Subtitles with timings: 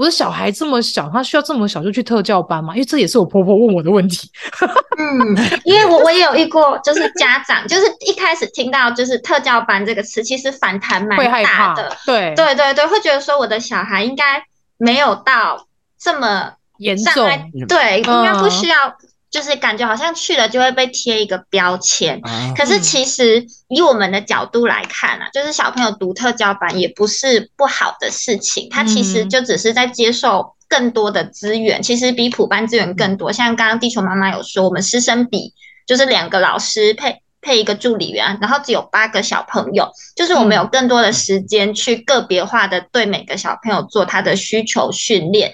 [0.00, 2.72] 我的小孩这么小，他需要这么小就去特教班吗？
[2.72, 4.30] 因为这也是我婆婆问我的问题。
[4.96, 11.94] 嗯， 因为我我也有遇过，就是家长就是一开始听到就是特教班这个词，其实反弹蛮大的。
[12.06, 14.42] 对对对对，会觉得说我的小孩应该
[14.78, 15.66] 没有到
[16.00, 17.22] 这么严重，
[17.68, 18.96] 对，应该不需要。
[19.30, 22.20] 嗯就是感觉好像去了就会被贴一个标签，
[22.56, 33.30] 可是其实以我们的角度来看啊，就是小朋友独特教班也不是不好的事情，他其实就只是在接受更多的资源，其实比普班资源更多。
[33.30, 35.52] 像刚刚地球妈妈有说，我们师生比
[35.86, 45.52] 就是两个老师配配一个助理员，然后只有八个小朋友，就是我们有更多的时间去个别化的对每个小朋友做他的需求训练。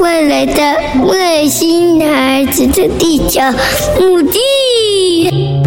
[0.00, 3.40] 未来的外星孩子的地球
[3.98, 5.57] 母地。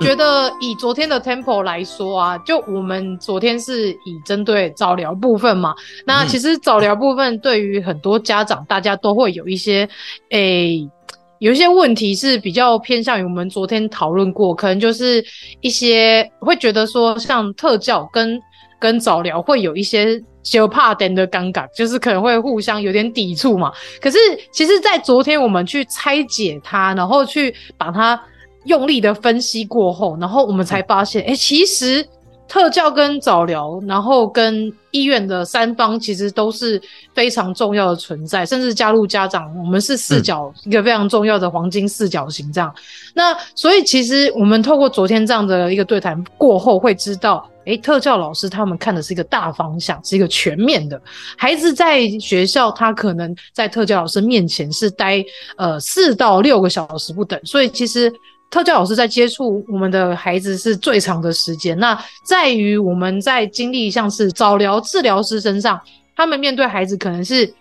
[0.00, 5.74] 觉得以昨天的 tempo 来说啊，就我们昨天是以针对早疗部分嘛，
[6.06, 9.88] 那其实早疗部分对于很多家长，大家都会有一些，
[10.30, 10.90] 诶、欸，
[11.38, 15.24] 有一些问题是比较偏向于我们昨天讨论过，可能就是
[15.60, 18.40] 一些会觉得说，像特教跟
[18.78, 23.72] 跟早疗会有一些就怕点的尴尬，就是可能会互相有点抵触嘛。
[24.00, 24.18] 可是
[24.52, 28.20] 其实，在昨天我们去拆解它，然后去把它。
[28.64, 32.06] 用力的分析过后，然后我们才发现，哎、欸，其实
[32.46, 36.80] 特教跟早疗，然后跟医院的三方其实都是
[37.14, 42.74] 非常重要的存在，甚至加入家长，我们是四角、嗯、一个非常重要的黄金四角形这样。
[43.14, 51.00] 那所以其实我们透过昨天这样的一个对谈过后，会知道，哎、欸，特教老师他们看的是一个大方向，是一个全面的。
[51.38, 55.24] 孩子在学校，他可能在特教老师面前是待
[55.56, 58.12] 呃四到六个小时不等，所以其实。
[58.50, 65.80] 特教老师在接触我们的孩子是最长的时间，那在于我们在经历像是早疗治疗师身上，
[66.16, 67.54] 他们面对孩子可能是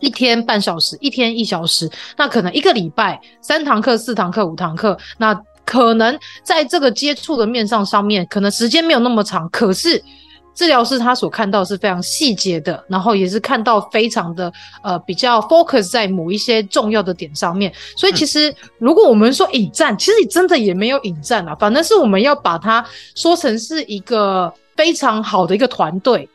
[0.00, 10.02] 一天半小时，一天一小时，那可能一个礼拜三堂课、四堂课、五堂课，那可能在这个接触的面上上面，可能时间没有那么长，可是。
[10.54, 17.72] 治疗师他所看到是非常细节的，然后也是看到非常的呃比较 focus 在某一些重要的点上面。
[17.96, 22.84] 所以其实如果我们说引战，其实你真的也没有引战啊，反正是我们要把它
[23.14, 26.28] 说成是一个非常好的一个团队。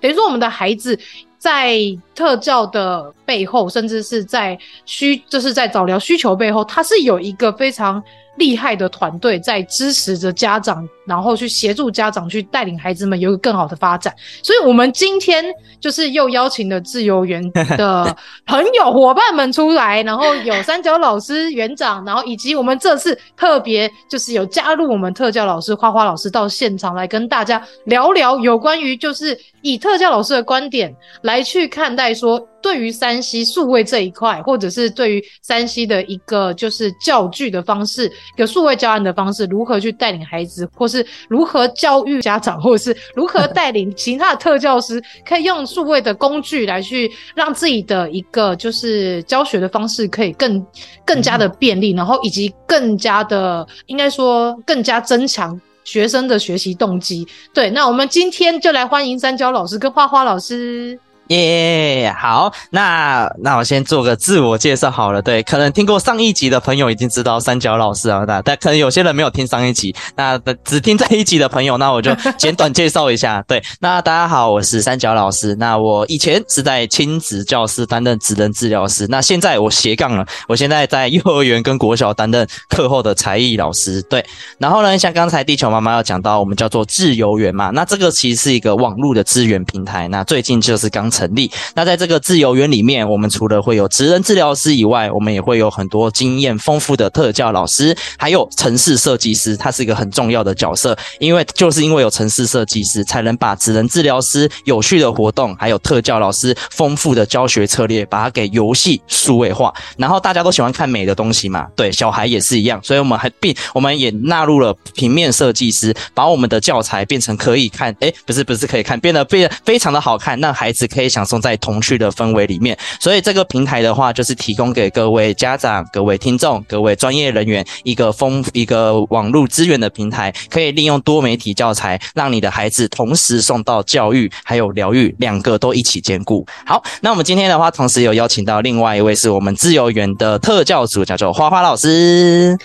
[0.00, 0.98] 等于说我们的孩子
[1.38, 1.78] 在
[2.14, 8.02] 特教的背后，甚至是在需就是在早疗需求背后，他是有一个非常。
[8.36, 14.14] 厉害的团队在支持着家长，然后去协助家长去带领孩子们有一个更好的发展。
[14.42, 15.44] 所以，我们今天
[15.80, 18.16] 就是又邀请了自由园 的
[18.46, 32.48] 朋友伙伴们出来，然后有三角老师园长，然后以及我们这次特别就是有加入我们特教老师花花老师到现场来跟大家聊聊有关于就是以特教老师的观点来去看待说。
[32.62, 50.64] 对于山西数位这一块，或者是对于山西的一个就是教具的方式，一个数位教案的方式，如何去带领孩子，或是如何教育家长，或者是如何带领其他的特教师，可以用数位的工具来去让自己的一个就是教学的方式可以更
[51.04, 57.26] 更加的便利，然后以及更加的应该说更加增强学生的学习动机。
[57.52, 60.98] 对，那我们今天就来欢迎三娇老师跟花花老师。
[61.28, 65.22] 耶、好，那那我先做个自我介绍好了。
[65.22, 73.42] 对，可能听过上一集的朋友已经知道三角老师啊，但但可能有些人没有听上一集，那只听这一集的朋友，那我就简短介绍一下。
[73.46, 75.54] 对，那大家好，我是三角老师。
[75.54, 84.02] 那我以前是在亲子教室担任职能治疗师，那现在我斜杠了，我现在在幼儿园跟国小担任课后的才艺老师。
[84.02, 84.22] 对，
[84.58, 90.08] 然后呢，像刚才地球妈妈要讲到，我们叫做自由园嘛，那这个其实是一个网络的资源平台。
[90.08, 91.11] 那最近就是刚。
[91.12, 91.52] 成立。
[91.74, 100.96] 那在这个自由园里面，我们除了会有职能治疗师以外，我们也会有很多经验丰富的特教老师，还有城市设计师，他是一个很重要的角色。
[101.20, 109.72] 因为就是因为有城市设计师，才能把职能治疗师有序的活动，还有特教老师丰富的教学策略，把它给游戏数位化。
[109.98, 122.76] 然后大家都喜欢看美的东西嘛，对，小孩也是一样，所以我们还并我们也纳入了平面设计师，把我们的教材变成可以看，诶，不是不是可以看，变得变非常的好看，让孩子可以享受在童趣的氛围里面。
[123.00, 136.46] 所以这个平台的话，就是提供给各位家长、各位听众、各位专业人员一个丰一个网络资源的平台，可以利用多媒体教材，让你的孩子同时送到教育还有疗愈，两个都一起兼顾。
[136.64, 142.56] 好，那我们今天的话，同时有邀请到另外一位是我们自由园的特教组，叫做花花老师。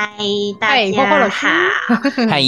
[0.00, 0.06] 嗨，
[0.60, 1.48] 大家好。
[2.30, 2.40] 嗨，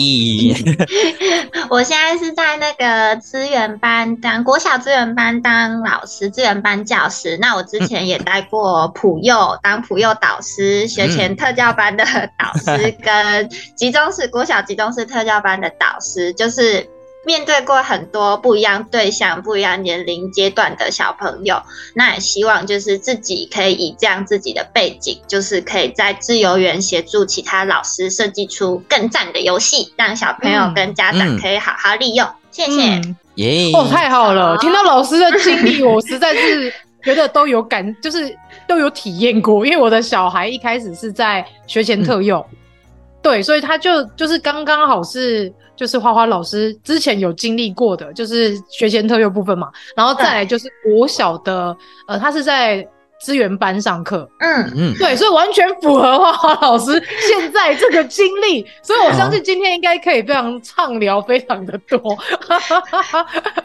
[1.69, 7.37] 我现在是在那个资源班当国小资源班当老师，资源班教师。
[7.41, 12.05] 那我之前也带过普幼当普幼导师，学前特教班的
[12.39, 16.89] 导师， 跟集中式国小集中式特教班的导师，就是。
[17.25, 21.63] 面对过很多不一样对象、不一样年龄阶段的小朋友，
[21.95, 32.27] 那也希望就是自己可以以这样自己的背景，就是可以在自由园协助其他老师设计出更赞的游戏，让小朋友跟家长可以好好利用。
[32.27, 32.81] 嗯、谢谢，
[33.35, 33.75] 耶、嗯！
[33.75, 34.57] 哦，太好了！
[34.59, 36.73] 听到老师的经历，我实在是
[37.05, 38.35] 觉得都有感，就是
[38.67, 39.65] 都有体验过。
[39.65, 42.57] 因为我的小孩一开始是在学前特幼，嗯、
[43.23, 45.53] 对，所以他就就是刚刚好是。
[45.77, 51.75] 就是花花老师之前有经历过的，就是学前特幼部分嘛，然后再来就是国小的，
[52.07, 52.87] 呃，他是在
[53.19, 61.99] 资源班上课，嗯嗯，对，所以完全符合花花老师现在这个经历，所以我相信今天应该可以非常畅聊，非常的多。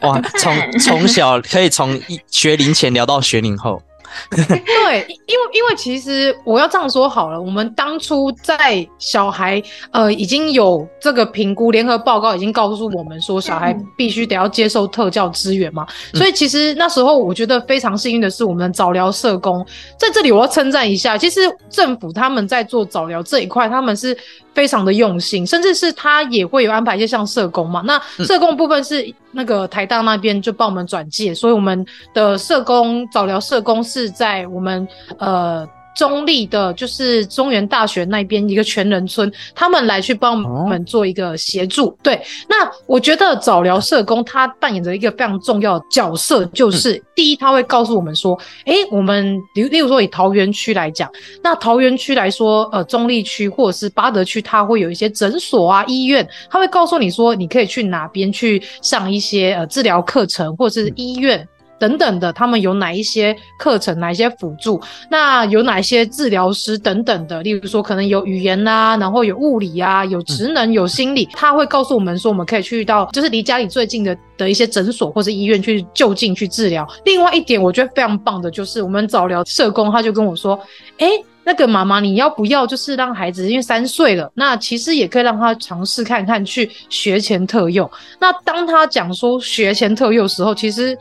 [0.00, 3.82] 哇，从从小可以从学龄前聊到学龄后。
[4.30, 19.64] 对，因为因为其实我要这样说好了，我们当初在小孩呃已经有这个评估，联合报告已经告诉我们说，小孩必须得要接受特教资源嘛，嗯、所以其实那时候我觉得非常幸运的是，我们的早疗社工
[19.98, 24.16] 在这里我要称赞一下，其实政府他们在做早疗这一块，他们是。
[24.56, 27.82] 非常的用心，甚至是他也会有安排一些像社工嘛。
[27.84, 31.84] 那社工部分是那个台大那边就帮我们转介，所以我们
[32.14, 34.88] 的社工早疗社工是在我们
[35.18, 35.68] 呃。
[35.96, 41.86] 中立的，就是中原大学那边一个全人村，他们来去帮我们做一个协助。
[41.86, 51.10] 哦、对，那我觉得早疗社工他扮演着一个非常重要的角色，就是、嗯、第一，他会告诉我们说，哎、欸，我们例例如说以桃园区来讲，
[51.42, 61.38] 那桃园区来说，呃，中立区或者是八德区，它会有一些诊所啊、医院，他会告诉你说，你可以去哪边去上一些呃治疗课程，或者是医院。
[61.38, 61.48] 嗯
[61.78, 64.80] 等等的，他们有哪一些课程，哪一些辅助？
[65.10, 67.42] 那有哪些治疗师等等的？
[67.42, 71.28] 例如说，可能有语言啊，然后有物理啊，有职能，有心理。
[71.32, 76.86] 他会告诉我们说，我们可以去到就是离家里最近的的一些诊所或者医院去就近去治疗。
[77.04, 80.58] 另外一点，我觉得非常棒的就是我们早疗社工，他就跟我说
[80.98, 81.08] ：“哎，
[81.44, 87.90] 那个妈妈，你要不要就是让孩子，因为三岁了，那其实也可以让他尝试看看去学前特幼。
[88.18, 90.96] 那当他讲说学前特幼的时候，其实。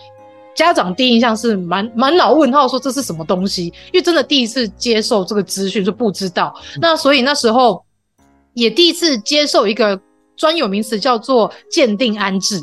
[0.55, 3.65] 家长第一印象是满满脑问号，说这是什么东西？
[3.65, 6.55] 因为真的第一次接受这个资讯，就不知道。
[6.81, 7.83] 那所以那时候
[8.53, 9.99] 也第一次接受一个
[10.37, 12.61] 专有名词，叫做鉴定安置，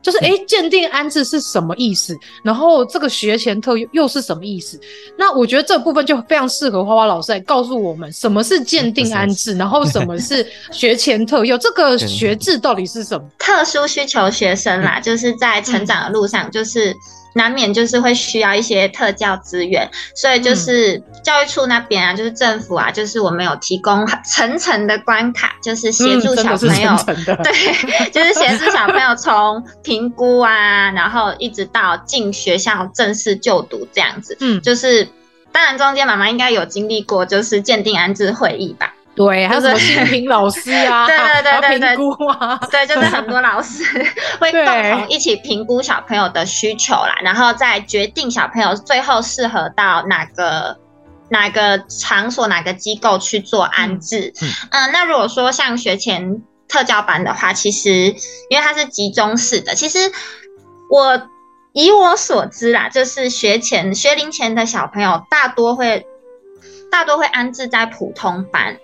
[0.00, 2.16] 就是诶，鉴定安置是什么意思？
[2.44, 4.78] 然后这个学前特又又是什么意思？
[5.18, 13.28] 那我觉得这部分就非常适合花花老师来告诉我们，什么是鉴定安置，然后什么是学前特幼，这个学制到底是什么？
[13.36, 16.94] 特殊需求学生啦，就是在成长的路上，就是。
[17.34, 34.36] 难免就是会需要一些特教资源，所以就是教育处那边啊，就是政府啊，就是我们有提供层层的关卡，就是协助小朋友，嗯、对，就是协助小朋友从评估啊，然后一直到进学校正式就读这样子。
[34.40, 35.08] 嗯，就是
[35.52, 38.94] 当然中间妈妈应该有经历过，就是鉴定安置会议吧。
[39.14, 41.06] 对，还有什么性平老师啊？
[41.06, 43.84] 对对对对对，评估啊，对，就是很多老师
[44.40, 50.78] 会共同一起评估小朋友的需求啦，然后再决定小朋友最后适合到哪个
[51.28, 54.32] 哪个场所、哪个机构去做安置。
[54.40, 57.90] 嗯，嗯，那如果说像学前特教班的话，其实
[58.48, 60.10] 因为它是集中式的，其实
[60.88, 61.20] 我
[61.74, 66.06] 以我所知啦，就是学前学龄前的小朋友大多会
[66.90, 68.78] 大多会安置在普通班。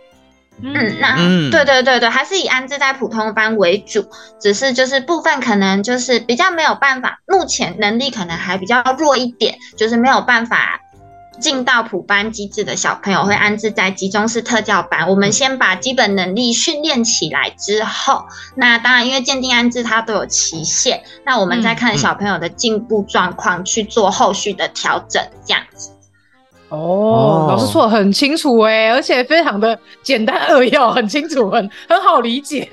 [0.62, 4.08] 嗯，那嗯，对对对对，还是以安置在普通班为主，
[4.40, 10.80] 只是就是部分可能就是比较没有办法，目前能力可能还比较弱一点，就是没有办法
[11.38, 15.08] 进到普班机制的小朋友会安置在集中式特教班。
[15.08, 18.24] 我们先把基本能力训练起来之后，
[18.56, 25.90] 那当然因为鉴定安置它都有期限，那我们再看小朋友的进步状况去做后续的调整，这样子。
[26.70, 32.68] 哦，老师说的很清楚哎，而且非常的简单扼要，很清楚，很很好理解。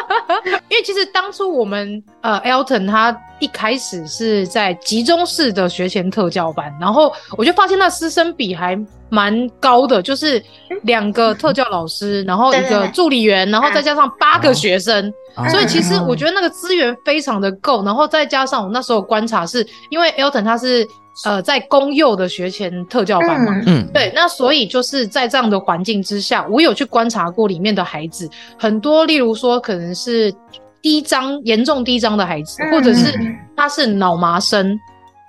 [0.68, 8.78] 因为其实当初我们呃，Elton 他一开始是在集中式的学前特教班，然后我就发现那师生比还
[9.10, 10.42] 蛮高的，就是
[10.84, 15.12] 两个特教老师，然后一个助理员，然后再加上八个学生，
[15.50, 20.88] 所以其实我觉得那个资源非常的够，然后再加上我那时候观察是因为 Elton 他是。
[21.24, 28.28] 呃，在公幼的学前特教班嘛，嗯，对，那所以就是在这样的环境之下，我有去观察过里面的孩子，
[28.58, 30.34] 很多，例如说可能是
[30.82, 33.12] 低张、严重低张的孩子，或者是
[33.56, 34.78] 他是脑麻生，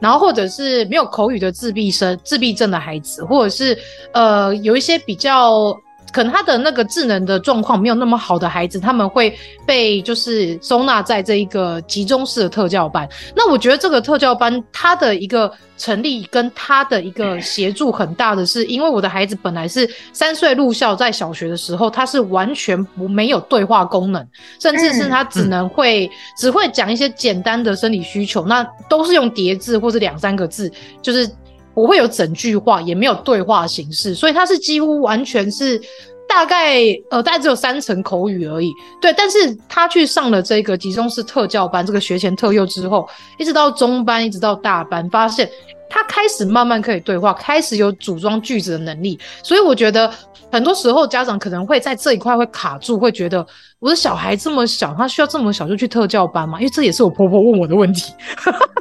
[0.02, 3.78] 然后或者是没有口语的自闭生、自闭症的孩子，或者是
[4.14, 5.76] 呃有一些比较。
[6.16, 13.06] 可能他的那个智能的状况没有那么好的孩子，他们会被就是收纳在这一个集中式的特教班。
[13.36, 24.26] 那我觉得这个特教班它的一个成立跟它的一个协助很大的是，因为我的孩子本来是三岁入校，在小学的时候他是完全不没有对话功能，
[24.58, 31.30] 甚至是他只能会只会讲一些简单的生理需求，那都是用叠字或者两三个字，就是。
[31.76, 35.80] 不会有整句话，也没有对话形式，所以他是几乎完全是
[36.28, 36.80] 大概
[37.12, 38.74] 呃，大概只有三层口语而已。
[39.00, 45.48] 对，但是他去上了这个集中式特教班，这个学前特幼之后，一直到中班，一直到大班，发现
[45.90, 49.20] 他开始慢慢可以对话，开始有组装句子的能力。
[49.44, 50.12] 所以我觉得
[50.52, 53.46] 很多时候家长可能会在这一块会卡住，会觉得。
[53.80, 56.58] 我的小孩这么小，他需要这么小就去特教班吗？
[56.58, 58.12] 因为这也是我婆婆问我的问题。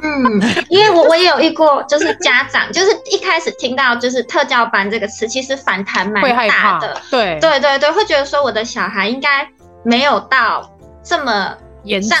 [0.01, 6.99] 嗯， 因为我我也有遇过，就是家长就是一开始听到就是特教班这个词，其实反弹蛮大的。
[7.11, 9.47] 对对对对，会觉得说我的小孩应该
[9.83, 10.67] 没有到
[11.03, 12.17] 这么严重，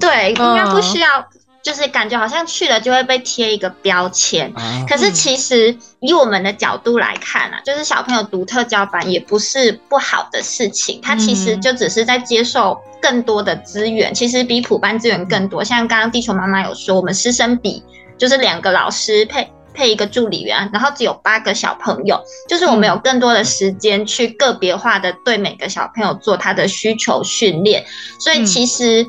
[0.00, 1.08] 对，应该不需要。
[1.18, 1.24] 嗯
[1.62, 4.52] 就是感觉好像去了就会被贴一个标签，
[4.88, 15.62] 可是其实以我们的角度来看啊，就是小朋友独特教班也不是不好的事情，他其实就只是在接受更多的资源，其实比普班资源更多。
[15.62, 17.80] 像刚刚地球妈妈有说，我们师生比
[18.18, 27.84] 就是两个老师配配一个助理员，然后只有八个小朋友，就是我们有更多的时间去个别化的对每个小朋友做他的需求训练，
[28.18, 29.06] 所以其实。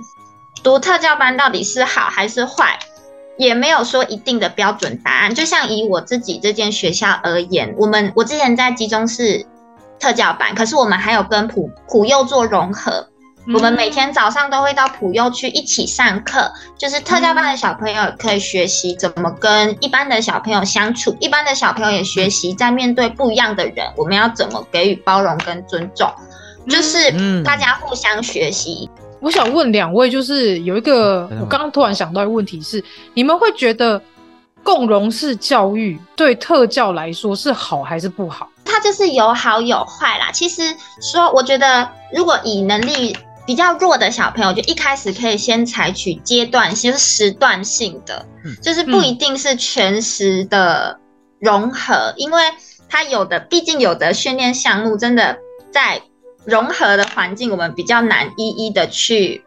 [0.64, 2.80] 读特教班到底是好还是坏，
[3.38, 5.36] 也没有说一定的标准答案。
[5.36, 9.46] 就像以我自己这间学校而言，我们我之前在集中式
[10.00, 13.10] 特教班，可是我们还有跟普普幼做融合，
[13.54, 26.10] 我们每天早上都会到普幼去一起上课，就是特教班的小朋友可以学习怎么跟一般的小朋友相处，一般的小朋友也学习在面对不一样的人，我们要怎么给予包容跟尊重，
[26.70, 28.90] 就是大家互相学习。
[29.24, 34.00] 我想问两位，就是有一个，我刚刚突然想到一个问题是，你们会觉得
[34.62, 38.50] 共融式教育对特教来说是好还是不好？
[38.66, 40.30] 它就是有好有坏啦。
[40.34, 40.62] 其实
[41.02, 43.16] 说，我觉得如果以能力
[43.48, 48.26] 比较弱的小朋友，就一开始可以先采取阶段性、就是时段性的，
[48.62, 51.00] 就是不一定是全时的
[51.40, 52.44] 融合，因为
[52.90, 55.38] 它有的，毕竟有的训练项目真的
[55.72, 56.02] 在。
[56.46, 59.44] 融合的环境，我们比较难一一的去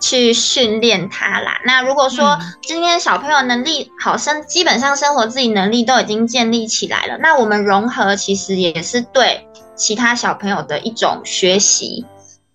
[0.00, 1.60] 去训练他啦。
[1.64, 12.04] 那如果说今天小朋友能力好，生基本上生活自理能力都已经建立起来了，那我们融合其实也是对其他小朋友的一种学习。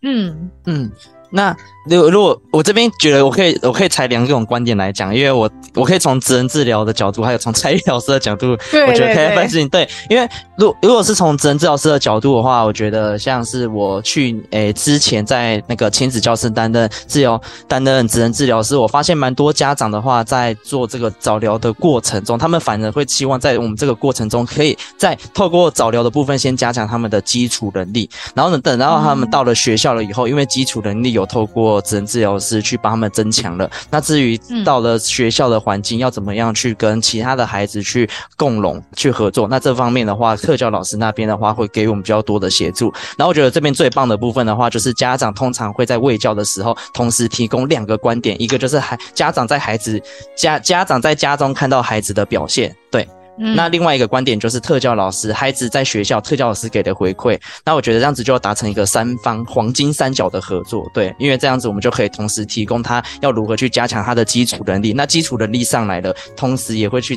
[0.01, 0.91] 嗯嗯，
[1.31, 1.55] 那。
[1.85, 8.47] 如果如果我这边觉得我可以我可以采两种观点来讲，因为我我可以从职能治疗的角度，还有从才艺老师的角度，
[8.87, 9.65] 我觉得可以分析。
[9.69, 33.69] 对，因为如如果是从职能治疗师的角度的话，我觉得像是我去诶、欸、之前在那个亲子教室担任治疗担任职能治疗师，我发现蛮多家长的话在做这个早疗的过程中，他们反而会期望在我们这个过程中，可以在透过早疗的部分先加强他们的基础能力，然后呢等到他们到了学校了以后，嗯、因为基础能力有透过职能治疗师去帮他们增强了。
[33.89, 39.47] 那至于到了学校的环境，要怎么样去跟其他的孩子去共融、去合作？
[39.49, 42.93] 那这方面的话，特教老师那边的话会给我们比较多的协助。
[43.17, 50.01] 然后我觉得这边最棒的部分的话，就是家长通常会在卫教的时候，同时提供两个观点，一个就是孩家长在孩子
[50.35, 53.07] 家家长在家中看到孩子的表现，对。
[53.55, 67.15] 那另外一个观点就是特教老师，孩子在学校特教老师给的回馈，那我觉得这样子就要达成一个三方黄金三角的合作，对，因为这样子我们就可以同时提供他要如何去加强他的基础能力，那基础能力上来了，同时也会去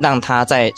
[0.00, 0.72] 让他在。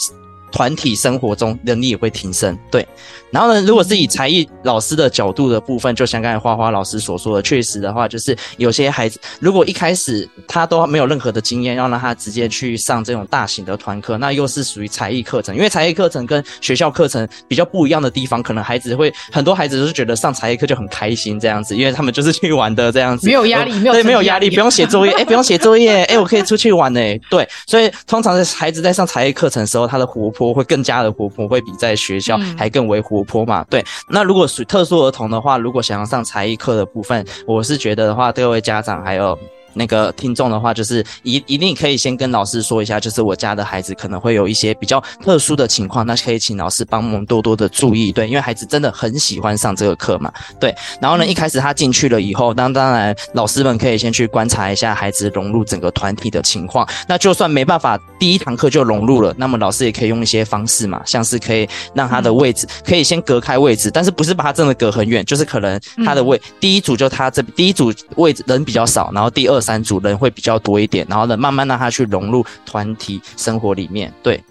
[0.52, 2.86] 团体生活中能力也会提升，对。
[3.30, 15.56] 然后呢，如果是以才艺老师的角度的部分，就像刚才花花老师所说的，确实的话，就是有些孩子如果一开始他都没有任何的经验，要让他直接去上这种大型的团课，那又是属于才艺课程。
[15.56, 27.48] 因为才艺课程跟学校课程比较不一样的地方，可能孩子会很多孩子都是觉得上才艺课就很开心这样子，因为他们就是去玩的这样子，没有压力，没有对，没有压力，不用写作业，哎，不用写作业，哎，我可以出去玩哎，对。
[27.66, 33.84] 所以通常的孩子在上才艺课程的时候，他的活泼会更加的活泼，会比在学校还更为活泼嘛，对。
[34.08, 39.38] 那如果属特殊儿童的话，如果想要上才艺课的部分，我是觉得的话，各位家长还有。
[39.74, 50.30] 那个听众的话，就是一一定可以先跟老师说一下，就是我家的孩子可能会有一些比较特殊的情况，那可以请老师帮忙多多的注意，对，因为孩子真的很喜欢上这个课嘛，
[50.60, 50.74] 对。
[51.00, 56.86] 然后呢，一开始他进去了以后，当当然老师们可以先去观察一下孩子融入整个团体的情况。
[57.08, 69.62] 那就算没办法第一堂课就融入了，那么老师也可以用一些方式嘛，像是可以让他的位置可以先隔开位置，但是不是把他真的隔很远，就是可能他的位第一组就他这第一组位置人比较少，然后第二。
[69.62, 74.12] 三组人会比较多一点，然后呢，慢慢让他去融入团体生活里面。
[74.20, 74.42] 对，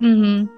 [0.00, 0.48] 嗯哼，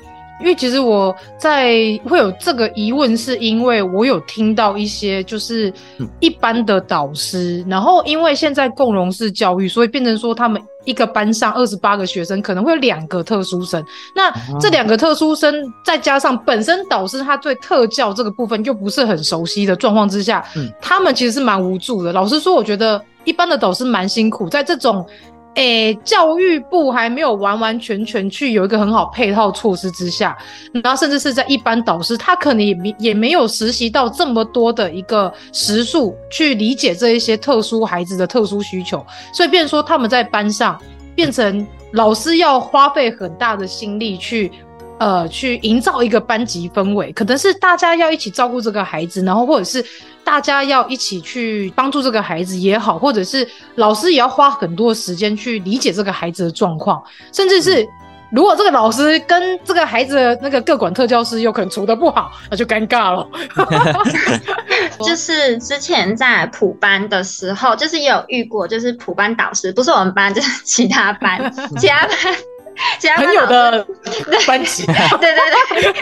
[0.40, 1.72] 因为其实我在
[2.04, 5.72] 会有这个疑问，是因为我有听到一些就是
[6.20, 13.82] 一般的导师，嗯、然后因为现在共融式教育，所以变成说他们一个班上二十八个学生，可能会有两个特殊生。
[14.14, 22.12] 那这两个特殊生，再加上本身导师他对特教这个部分又不是很熟悉的状况之下，嗯，他们其实是蛮无助的。
[22.12, 23.00] 老实说，我觉得。
[23.24, 25.02] 一般的导师蛮辛苦，在这种，
[25.54, 30.36] 诶、欸，教育部还没有完完全全去有一个很好配套措施之下，
[30.72, 40.80] 然后甚至是在一般导师，他可能也没也没有实习到这么多的一个时数去理解这一些特殊孩子的特殊需求，所以变说他们在班上
[41.14, 44.50] 变成老师要花费很大的心力去。
[44.98, 49.84] 呃，去营造一个班级氛围，可能是大家要一起照顾这个孩子，然后或者是
[50.22, 57.02] 大家要一起去帮助这个孩子也好，或者是老师也要花很多时间去理解这个孩子的状况，
[57.32, 57.86] 甚至是
[58.30, 63.28] 如果这个老师跟这个孩子的那个各管特教师有可能处的不好，那就尴尬了。
[65.04, 72.16] 就是之前在普班的时候，就是也有遇过，就是普班导师不是我们班，就是其他班， 其他班。
[73.16, 73.86] 很有的
[74.46, 75.34] 班级，对对
[75.80, 75.92] 对，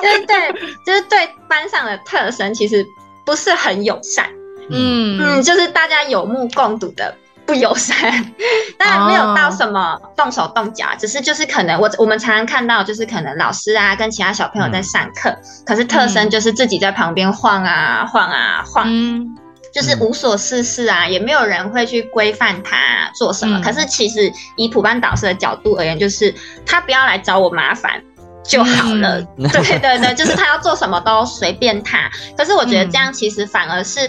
[0.00, 0.52] 就是对，
[0.86, 2.84] 就是对班上的特生其实
[3.24, 4.26] 不是很友善，
[4.70, 5.20] 嗯。
[5.20, 7.14] 嗯，就是大家有目共睹的
[7.44, 8.32] 不友善，
[8.78, 18.86] 当然没有到什么动手动脚，只是就是可能我我们常常看到，就是可能老师啊跟其他小朋友在上课，嗯、可是特生就是自己在旁边晃啊晃啊晃。
[18.88, 19.36] 嗯
[19.72, 23.58] 就是无所事事啊，嗯、也没有人会去规范他做什么。
[23.58, 26.32] 嗯、可是其实以普班导师的角度而言，就是
[26.66, 28.02] 他不要来找我麻烦
[28.44, 29.18] 就好了。
[29.38, 32.10] 嗯、 对对对，就是他要做什么都随便他。
[32.36, 34.00] 可是我觉得这样其实反而是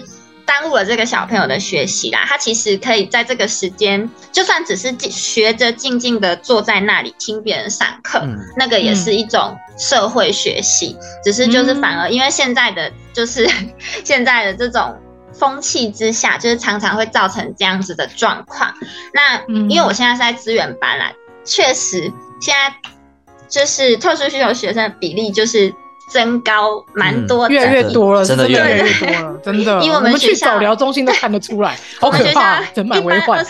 [0.46, 2.26] 耽误了这个小朋友的学习啦。
[2.28, 10.98] 他其实可以在这个时间，就算只是学着静静的坐在那里听别人上课，嗯、那个也是一种社会学习。
[11.24, 13.50] 只是就是反而因为现在的就是
[14.04, 14.94] 现在的这种。
[15.34, 18.74] 风气之下，就是常常会造成这样子的状况。
[19.14, 21.12] 那因为我现在是在资源班啦，
[21.44, 22.74] 确实现在
[23.48, 25.74] 就是特殊需求学生的比例就是。
[26.12, 29.80] 增高蛮多的，越来越多了，真的越来越多了，真的。
[29.82, 33.44] 因为我们去早疗中心都看得出来， 好可怕，人满为患。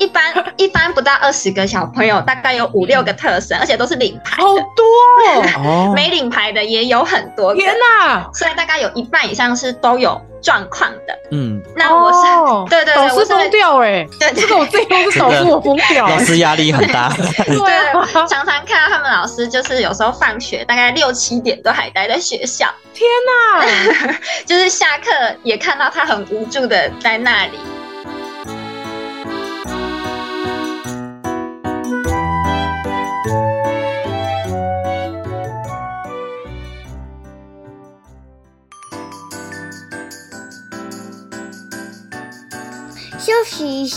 [0.00, 5.92] 一般一般不到二十个小朋友，大概有五六个特生，而且都是领牌，好多哦。
[5.94, 8.28] 没领牌的也有很多，天哪！
[8.32, 11.18] 所以大概有一半以上是都有状况的。
[11.30, 17.12] 嗯，那我是 对对对，老师疯掉哎，对，这个我最后是导致我疯掉，老师压力很大。
[17.46, 24.14] 对，常常看到他们老师就是有时候放学大概六七点都还待在学校，天哪！
[24.44, 25.10] 就是下课
[25.42, 27.58] 也看到他很无助的在那里。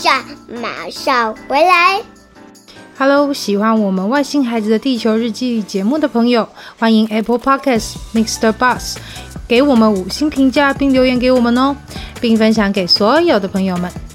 [0.04, 0.22] 下，
[0.60, 2.02] 马上回来。
[2.98, 6.46] Hello，喜欢我们《外星孩子的地球日记》节目的朋友，
[6.78, 8.52] 欢迎 Apple Podcasts Mr.
[8.52, 8.96] Bus
[9.48, 11.74] 给我们五星评价并留言给我们哦，
[12.20, 13.90] 并分享给所有的朋友们。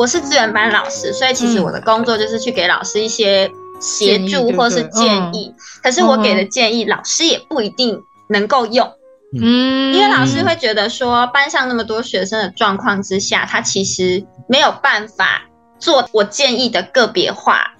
[0.00, 5.54] 我是资源班老师，所以其实我的工作就是去给老师一些协助或是建议。
[5.82, 8.90] 可是我给的建议，老师也不一定能够用。
[9.38, 15.42] 嗯，因为老师会觉得说，班上那么多学生的状况之下，他其实没有办法
[15.78, 17.74] 做我建议的个别化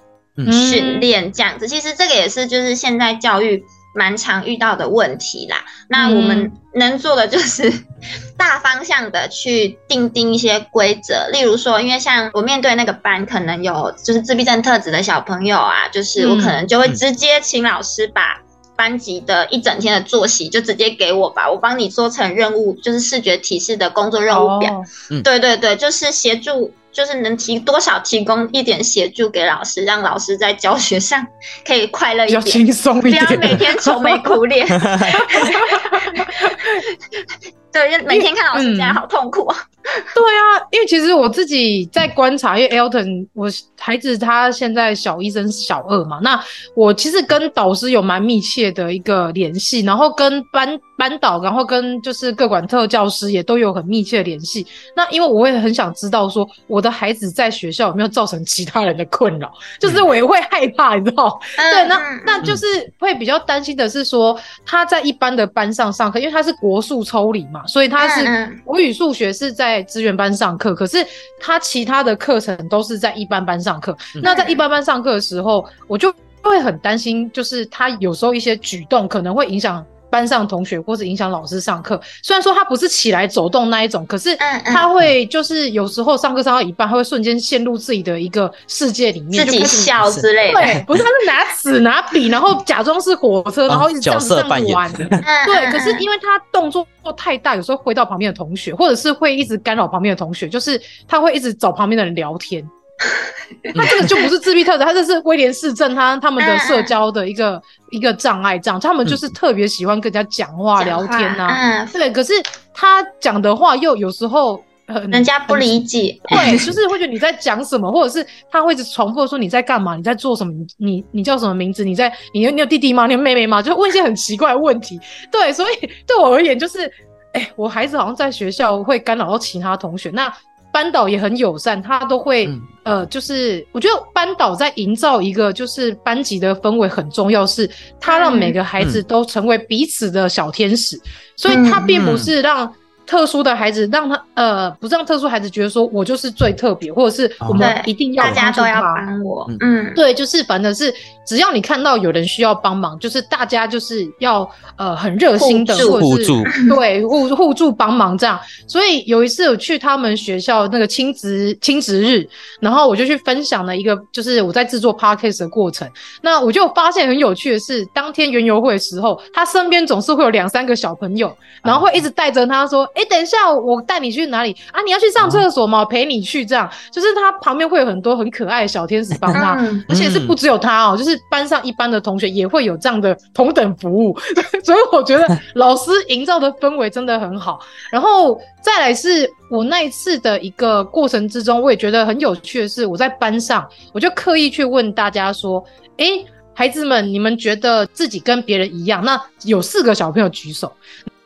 [0.51, 1.67] 训练这样子。
[1.67, 3.63] 其实这个也是就是现在教育。
[3.93, 7.71] 蛮常遇到的问题啦，那我们能做的就是
[8.37, 18.41] 大方向的去定定一些规则，例如说，因为像我面对那个班，可能有就是自闭症特质的小朋友啊，就是我可能就会直接请老师把
[18.75, 24.83] 班级的一整天的作息就直接给我吧，我帮你做成任务，就是视觉提示的工作任务表。
[25.21, 26.73] 对对对，就是协助。
[26.91, 31.25] 就是能提多少提供一点协助给老师，让老师在教学上
[31.65, 34.67] 可以快乐一点，轻松一点，不要每天愁眉苦脸。
[37.71, 39.55] 对，每天看老师这样好痛苦啊。
[40.13, 46.39] 对啊，因为其实我自己在观察，因为 Elton，我孩子他现在小一升小二嘛，那
[46.75, 54.65] 我其实跟导师有蛮密切的一个联系，然后跟班班导，然后跟就是各管特教师也都有很密切的联系。
[54.95, 61.39] 那因为我会很想知道说，我的孩子在学校有没有造成其他人的困扰，就是我也会害怕，你知道？
[61.57, 62.65] 对，那那就是
[62.99, 69.81] 会比较担心的是说，他在一般的班上上课，因为他是国术抽离嘛，所以他是国语、数学是在。
[69.91, 71.05] 资源班上课，可是
[71.37, 73.91] 他其他的课程都是在一般班上课。
[74.15, 74.21] 嗯。
[74.23, 79.85] 那在一般班上课的时候，我就会很担心，就是他有时候一些举动可能会影响。
[80.11, 90.59] 班上同学或是影响老师上课，虽然说他不是起来走动那一种，可是他会就是有时候上课上到一半，他会瞬间陷入自己的一个世界里面，自己笑之类的。
[90.59, 94.91] 对，不是，他是拿纸拿笔，然后假装是火车，然后一直这样这样玩。
[94.93, 102.67] 对，可是因为他动作太大，有时候挥到旁边的同学，或者是会一直干扰旁边的同学，就是他会一直找旁边的人聊天。
[103.75, 107.61] 他这个就不是自闭特质，他这是威廉氏症，他他们的社交的一个、嗯、
[107.91, 111.89] 一个障碍，这样他们就是特别喜欢跟人家讲话、嗯、聊天呐、啊。
[111.93, 112.33] 对，可是
[112.73, 114.63] 他讲的话又有时候
[115.11, 123.05] 人家不理解，对，就是会觉得你在讲什么，或者是他会一直重复说你在干嘛，你在做什么，你你叫什么名字，你在你有你有弟弟吗？
[123.05, 123.61] 你有妹妹吗？
[123.61, 124.99] 就问一些很奇怪的问题。
[125.31, 125.75] 对，所以
[126.07, 126.85] 对我而言，就是
[127.33, 130.33] 哎、欸，我孩子好像在学校会干扰到其他同学，那。
[130.71, 141.01] 班导也很友善，他都会、嗯、呃，就是我觉得班导在营造一个就是班级的氛围很重要，是他让每个孩子都成为彼此的小天使，嗯、
[141.35, 142.73] 所以他并不是让。
[143.11, 150.93] 特殊的孩子让他呃，不是让特殊孩子觉得说我就是最特别，或者是我们一定要大家都要帮我，嗯，对，就是反正是
[151.25, 156.41] 只要你看到有人需要帮忙，就是大家就是要呃很热心的互助，
[156.73, 158.39] 对互互助帮忙这样。
[158.65, 162.25] 所以有一次我去他们学校那个亲职亲职日，
[162.61, 165.85] 然后我就去分享了一个就是我在制作 podcast 的过程。
[166.21, 172.87] 那我就发现很有趣的是，当天园游会的时候，他身边总是会有两三个小朋友，然后会一直带着他说。
[173.00, 174.81] 哎，等一下，我带你去哪里啊？
[174.83, 175.79] 你要去上厕所吗？
[175.79, 184.17] 我陪你去，这样就是他旁边会有很多很可爱的小天使帮他，而且是不只有他哦，就是班上一般的同学也会有这样的同等服务，
[184.63, 187.59] 所以我觉得老师营造的氛围真的很好。
[187.91, 195.63] 然后再来是我那一次的一个过程之中，我也觉得很有趣的是，我在班上我就刻意去问大家说
[195.97, 196.05] ：“哎，
[196.53, 200.71] 孩子们，你们觉得自己跟别人一样？”那有四个小朋友举手。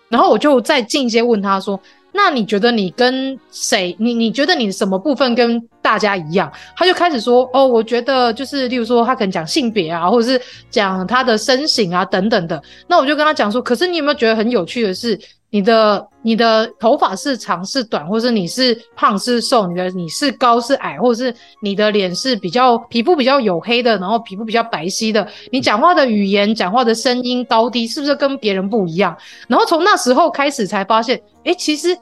[0.10, 1.80] 然后我就再进阶问他说
[2.14, 3.96] ：“那你觉得你跟谁？
[4.00, 15.20] 你你觉得你什么部分跟大家一样？”他就开始说：“哦，我觉得就是，例如说他可能讲性别啊，或者是讲他的身形啊等等的。”那我就跟他讲说：“可是你有没有觉得很有趣的是？”
[15.56, 19.66] 你的你的头发是长是短，或是你是胖是瘦？
[19.68, 25.26] 你的你是高是矮，或者是你的脸是比较皮肤比较黝黑的，然后皮肤比较白皙的？
[25.54, 29.16] 你讲话的语言、讲话的声音高低是不是跟别人不一样？
[29.48, 31.98] 然后从那时候开始才发现，诶，其实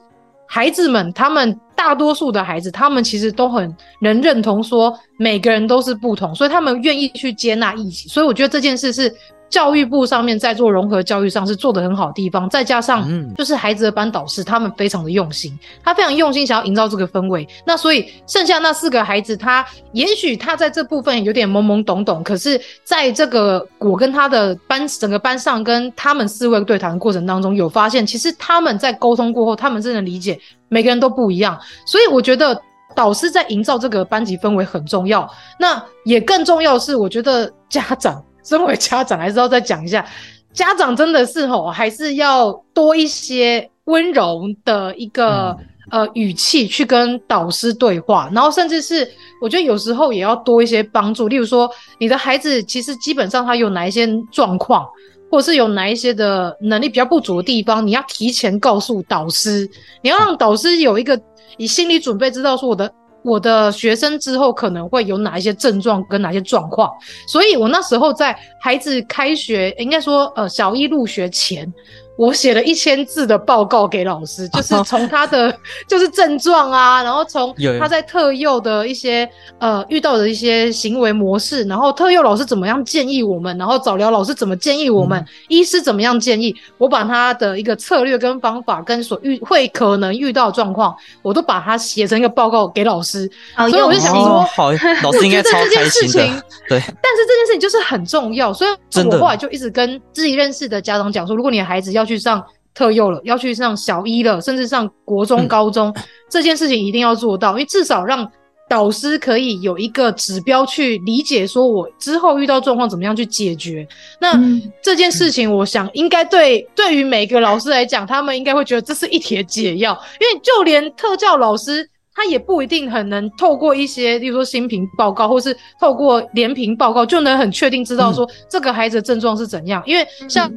[0.47, 8.09] 孩子们，他们大多数的孩子，他们其实都很能认同说每个人都是不同，所以他们愿意去接纳异己。
[8.09, 9.13] 所以我觉得这件事是。
[9.53, 17.47] 教育部上面在做融合教育上是做得很好的地方，再加上就是孩子的班导师他们非常的用心，他非常用心想要营造这个氛围。
[17.63, 31.55] 那所以剩下那四个孩子，他也许他在这部分有点懵懵懂懂，可是在这个我跟他的班整个班上跟他们四位对谈的过程当中，有发现其实他们在沟通过后，他们真的理解每个人都不一样。
[31.85, 32.59] 所以我觉得
[32.95, 35.29] 导师在营造这个班级氛围很重要。
[35.59, 38.19] 那也更重要的是，我觉得家长。
[38.43, 40.05] 身为家长，还是要再讲一下，
[40.53, 45.57] 家长真的是吼，还是要多一些温柔的一个、
[45.91, 49.09] 嗯、呃语气去跟导师对话，然后甚至是
[49.41, 54.85] 我觉得有时候也要多一些帮助，例如说你的孩子其实基本上他有哪一些状况，
[55.31, 59.69] 或者是有哪一些的能力比较不足的地方，你要提前告诉导师，
[60.01, 61.19] 你要让导师有一个
[61.57, 62.93] 以心理准备，知道说我的。
[63.23, 66.91] 我的学生之后可能会有哪一些症状跟哪些状况，
[67.27, 71.71] 所以我那时候在孩子开学，应该说呃小一入学前。
[72.15, 75.51] 我写了一千字的报告给老师， 就是从他的
[75.87, 94.71] 就是症状啊，然后从他在特幼的一些呃遇到的一些行为模式，然后特幼老师怎么样建议我们，然后早疗老师怎么建议我们，嗯、医师怎么样建议，我把他的一个策略跟方法跟所遇会可能遇到状况，我都把它写成一个报告给老师，所以我就想说，哦、好，
[95.01, 96.79] 老师应该超开心的，对。
[96.79, 98.71] 但是这件事情就是很重要，所以
[99.07, 102.02] 我后来就一直跟自己认识的家长讲说，如果你的孩子要。
[102.03, 108.29] 要去上特幼了，要去上小一了，甚至上国中、高中，嗯，这件事情一定要做到，因为至少让
[108.69, 113.87] 导师可以有一个指标去理解，说我之后遇到状况怎么样去解决。
[114.19, 114.37] 那
[114.81, 121.89] 这件事情，我想应该对对于每个老师来讲，他们应该会觉得这是一帖解药，因为就连特教老师。
[122.15, 129.81] 他也不一定很能透过一些，例如说心评报告，或是透过联评报告，就能很确定知道说这个孩子的症状是怎样。
[129.87, 130.51] 嗯、因为像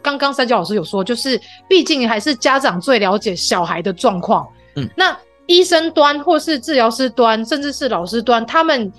[0.00, 1.38] 刚刚三角老师有说，就是
[1.68, 4.48] 毕竟还是家长最了解小孩的状况。
[4.76, 5.14] 嗯，那
[5.46, 8.90] 医生端或是治疗师端，甚至是老师端，他们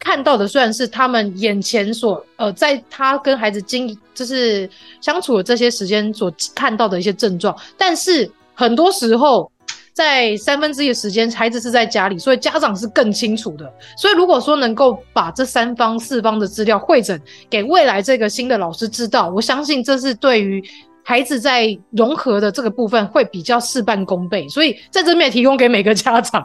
[0.00, 4.68] 看到的虽然是他们眼前所呃，在他跟孩子经就是
[5.00, 9.48] 相处的这些时间所看到的一些症状，但是很多时候。
[9.96, 13.72] 在三分之一的时间，孩子是在家里，所以家长是更清楚的。
[13.96, 20.62] 所以如果说能够把这三方四方的资料汇整给未来这个新的老师知道，我相信这是对于。
[21.08, 26.44] 孩子在融合的这个部分会比较事半功倍，所以在这边提供给每个家长，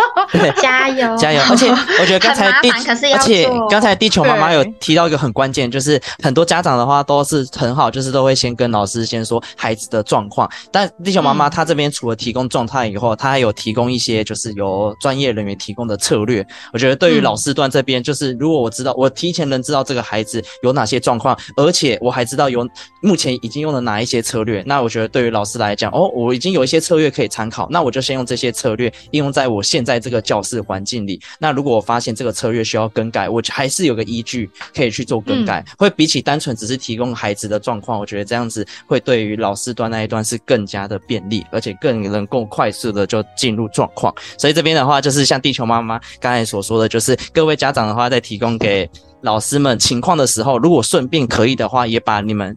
[0.62, 1.42] 加油加油！
[1.50, 1.68] 而且
[2.00, 2.70] 我觉得刚才地，
[3.12, 10.48] 而且刚才地球妈妈有提到一个很关键，就是很多家长的话都是很好，就是都会先跟老师先说孩子的状况。
[10.72, 16.42] 但地球妈妈她这边除了提供状态以后，她还有提供一些就是由专业人员提供的策略。
[16.72, 22.66] 我觉得对于老师端这边，就是如果我知道我提前能知道这个孩子有哪些状况，而且我还知道有
[23.02, 23.97] 目前已经用了哪。
[24.02, 31.20] 一些策略，那我觉得对于老师来讲，哦，我已经有一些策略可以参考，那我就先用这些策略应用在我现在这个教室环境里。
[31.38, 44.14] 那如果我发现这个策略需要更改，我还是有个依据可以去做更改，嗯、会比起单纯只是提供孩子的状况，我觉得这样子会对于老师端那一端是更加的便利，而且更能够快速的就进入状况。
[44.36, 48.88] 所以这边的话，就是像地球妈妈刚才所说的，就是各位家长的话，在提供给
[49.22, 52.56] 老师们情况的时候，如果顺便可以的话，也把你们。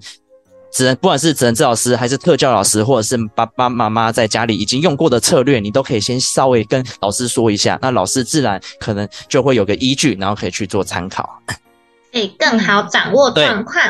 [0.71, 11.29] 只能不管是职能治老师还是特教老师，或者是爸爸妈妈在家里已经用过的策略，你都可以先稍微跟老师说一下，那老师自然可能就会有个依据，然后可以去做参考，
[12.13, 13.83] 可以更好掌握状况。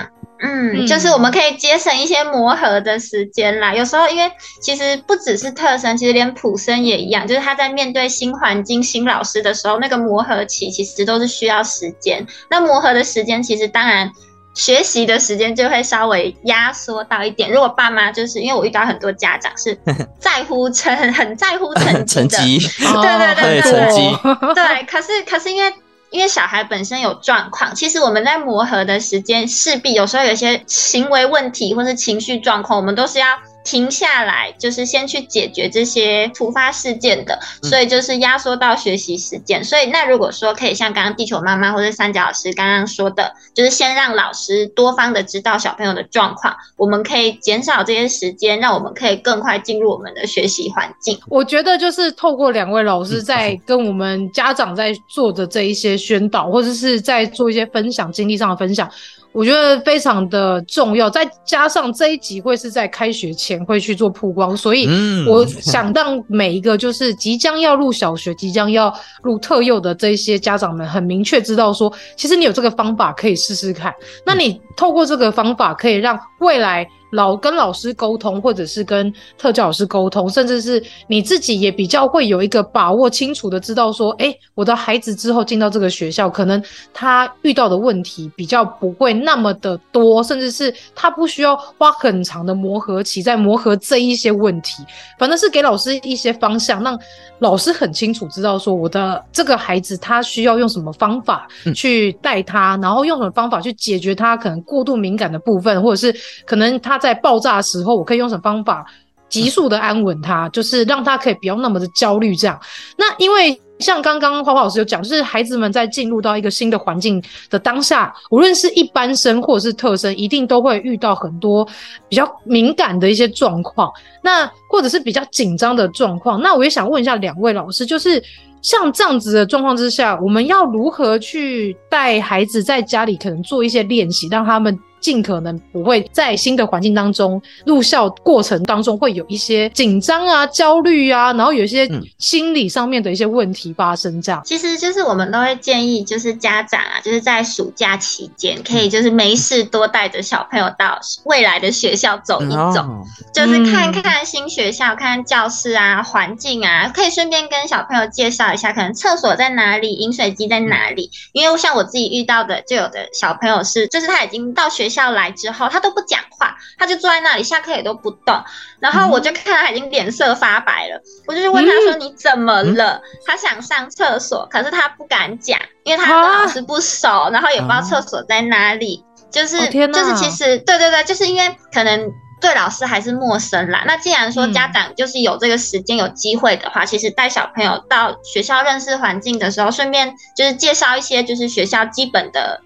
[0.44, 3.76] 嗯，就是我们可以节省一些磨合的时间啦。
[3.76, 12.26] 有时候因为其实不只是特生，其实连普生也一样，就是他在面对新环境、新老师的时候，那个磨合期其实都是需要时间。
[12.50, 14.12] 那磨合的时间其实当然。
[14.54, 17.50] 学习的时间就会稍微压缩到一点。
[17.52, 19.78] 如果爸妈就是因为我遇到很多家长是
[20.20, 24.84] 在乎成很在乎成绩的， 对对对对，对。
[24.86, 25.74] 可是可是因为
[26.10, 33.28] 因为小孩本身有状况，其实我们在磨合的时间势必有时候有些行为问题或是情绪状况，我们都是要。
[33.64, 39.64] 停下来，就是先去解决这些突发事件的，所以就是压缩到学习时间。
[39.64, 51.20] 所以那如果说可以像刚刚地球妈妈或者三角老师刚刚说的，就是先让老师多方的知道小朋友的状况，我们可以减少这些时间，让我们可以更快进入我们的学习环境。
[51.28, 58.90] 我觉得就是透过两位老师在跟我们家长在做的这一些宣导，或者是在做一些分享经历上的分享。
[59.34, 61.10] 我觉得非常的重要。
[61.10, 64.88] 再加上这一集会是在开学前会去做曝光，所以
[65.28, 73.94] 我想让每一个就是即将要入小学、即将要入特幼的这些家长们，很明确知道说，其实你有这个方法可以试试看。
[74.26, 76.88] 那你透过这个方法，可以让未来。
[77.12, 94.82] 老跟老师沟通，或者是跟特教老师沟通，甚至是你自己也比较会有一个把握，清楚的知道说，哎，我的孩子之后进到这个学校，可能他遇到的问题比较不会那么的多，甚至是他不需要花很长的磨合期在磨合这一些问题，
[95.20, 96.98] 反正是给老师一些方向，让
[97.40, 101.46] 老师很清楚知道说，我的这个孩子他需要用什么方法
[101.76, 107.01] 去带他，然后用什么方法去解决他可能过度敏感的部分，或者是可能他。
[107.02, 108.86] 在爆炸的时候，我可以用什么方法
[109.28, 112.36] 急速的安稳他，就是让他可以不要那么的焦虑。
[112.36, 112.60] 这样，
[112.98, 121.68] 那因为像刚刚花花老师有讲，就是孩子们在进入到一个新的环境的当下，无论是一般生或者是特生，一定都会遇到很多
[122.08, 126.40] 比较敏感的一些状况，那或者是比较紧张的状况。
[126.42, 128.22] 那我也想问一下两位老师，就是
[128.62, 134.78] 像这样子的状况之下，我们要如何去带孩子在家里可能做一些练习，让他们。
[135.02, 144.22] 尽可能不会在新的环境当中，入校过程当中会有一些紧张啊、焦虑啊，然后有一些心理上面的一些问题发生。
[144.22, 152.86] 这样，其实就是我们都会建议，就是家长啊，就是在暑假期间，可以就是没事多带着小朋友到未来的学校走一走，
[153.34, 161.10] 就是看看新学校，看看教室啊、环境啊，可以顺便跟小朋友介绍一下，可能厕所在哪里，饮水机在哪里。
[161.32, 168.44] 因为像我自己遇到的，就有的小朋友是，就是他已经到学校来之后，他都不讲话，他就坐在那里，下课也都不动。
[168.80, 179.04] 然后我就看他已经脸色发白了，我就去问他说：“你怎么了？”他想上厕所，可是他不敢讲，因为他跟老师不熟，然后也不知道厕所在哪里。
[179.32, 183.84] 就是就是，其实对对对，就是因为可能对老师还是陌生啦。
[183.88, 192.62] 那既然说家长就是有这个时间有机会的话，其实带小朋友到学校认识环境的时候，顺便就是介绍一些就是学校基本的。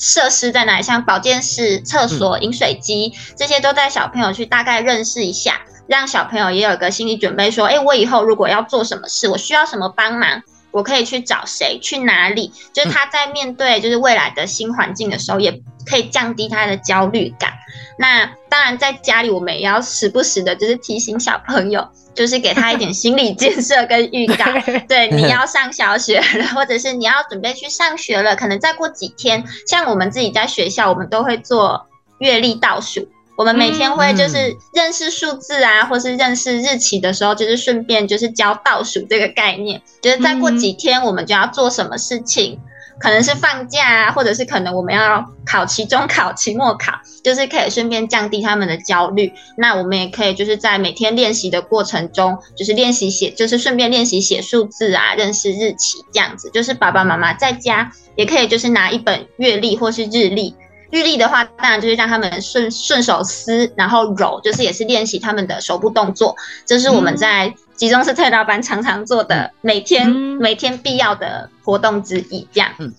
[0.00, 0.82] 设施在哪里？
[0.82, 12.50] 像保健室、厕所、饮水机，这些都带小朋友去大概认识一下，让小朋友也有一个心理准备，说：哎，我以后如果要做什么事，我需要什么帮忙，我可以去找谁，去哪里？
[12.72, 17.54] 就是他在面对就是未来的新环境的时候，也可以降低他的焦虑感。
[17.98, 21.88] 那当然，在家里我们也要时不时的，就是提醒小朋友。
[22.12, 24.44] 就是给他一点心理建设跟预告，
[24.88, 31.86] 对，你要上小学了，或者是你要准备去上学了，可能再过几天，像我们自己在学校，我们都会做
[32.18, 42.58] 月历倒数，我们每天会就是认识数字啊，或是认识日期的时候，就是顺便就是教倒数这个概念，就是再过几天我们就要做什么事情。
[43.00, 46.92] 可能是放假啊，或者是可能我们要考期中考、期末考，
[47.24, 49.32] 就是可以顺便降低他们的焦虑。
[49.56, 56.50] 那我们也可以就是在每天练习的过程中，就是练习写，就是顺便练习写数字啊，认识日期这样子。
[56.52, 60.54] 就是爸爸妈妈在家也可以就是拿一本月历或是日历。
[60.90, 66.34] 日历的话，当然就是让他们顺顺手撕，然后揉，就是也是练习他们的手部动作。
[66.66, 72.46] 这是我们在集中式特教班常常做的每天、嗯、每天必要的活动之一。
[72.52, 72.92] 这样，嗯，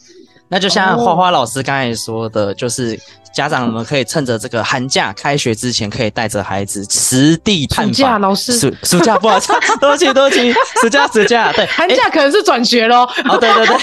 [0.47, 2.99] 那就像花花老师刚才说的，就是。
[3.33, 7.93] 家长们可以趁着这个寒假开学之前，可以带着孩子实地探访。
[7.93, 13.07] 暑假老师，暑暑假不好意思，多谢多谢，暑假暑假 对，寒假可能是转学喽。
[13.29, 13.79] 哦，对对对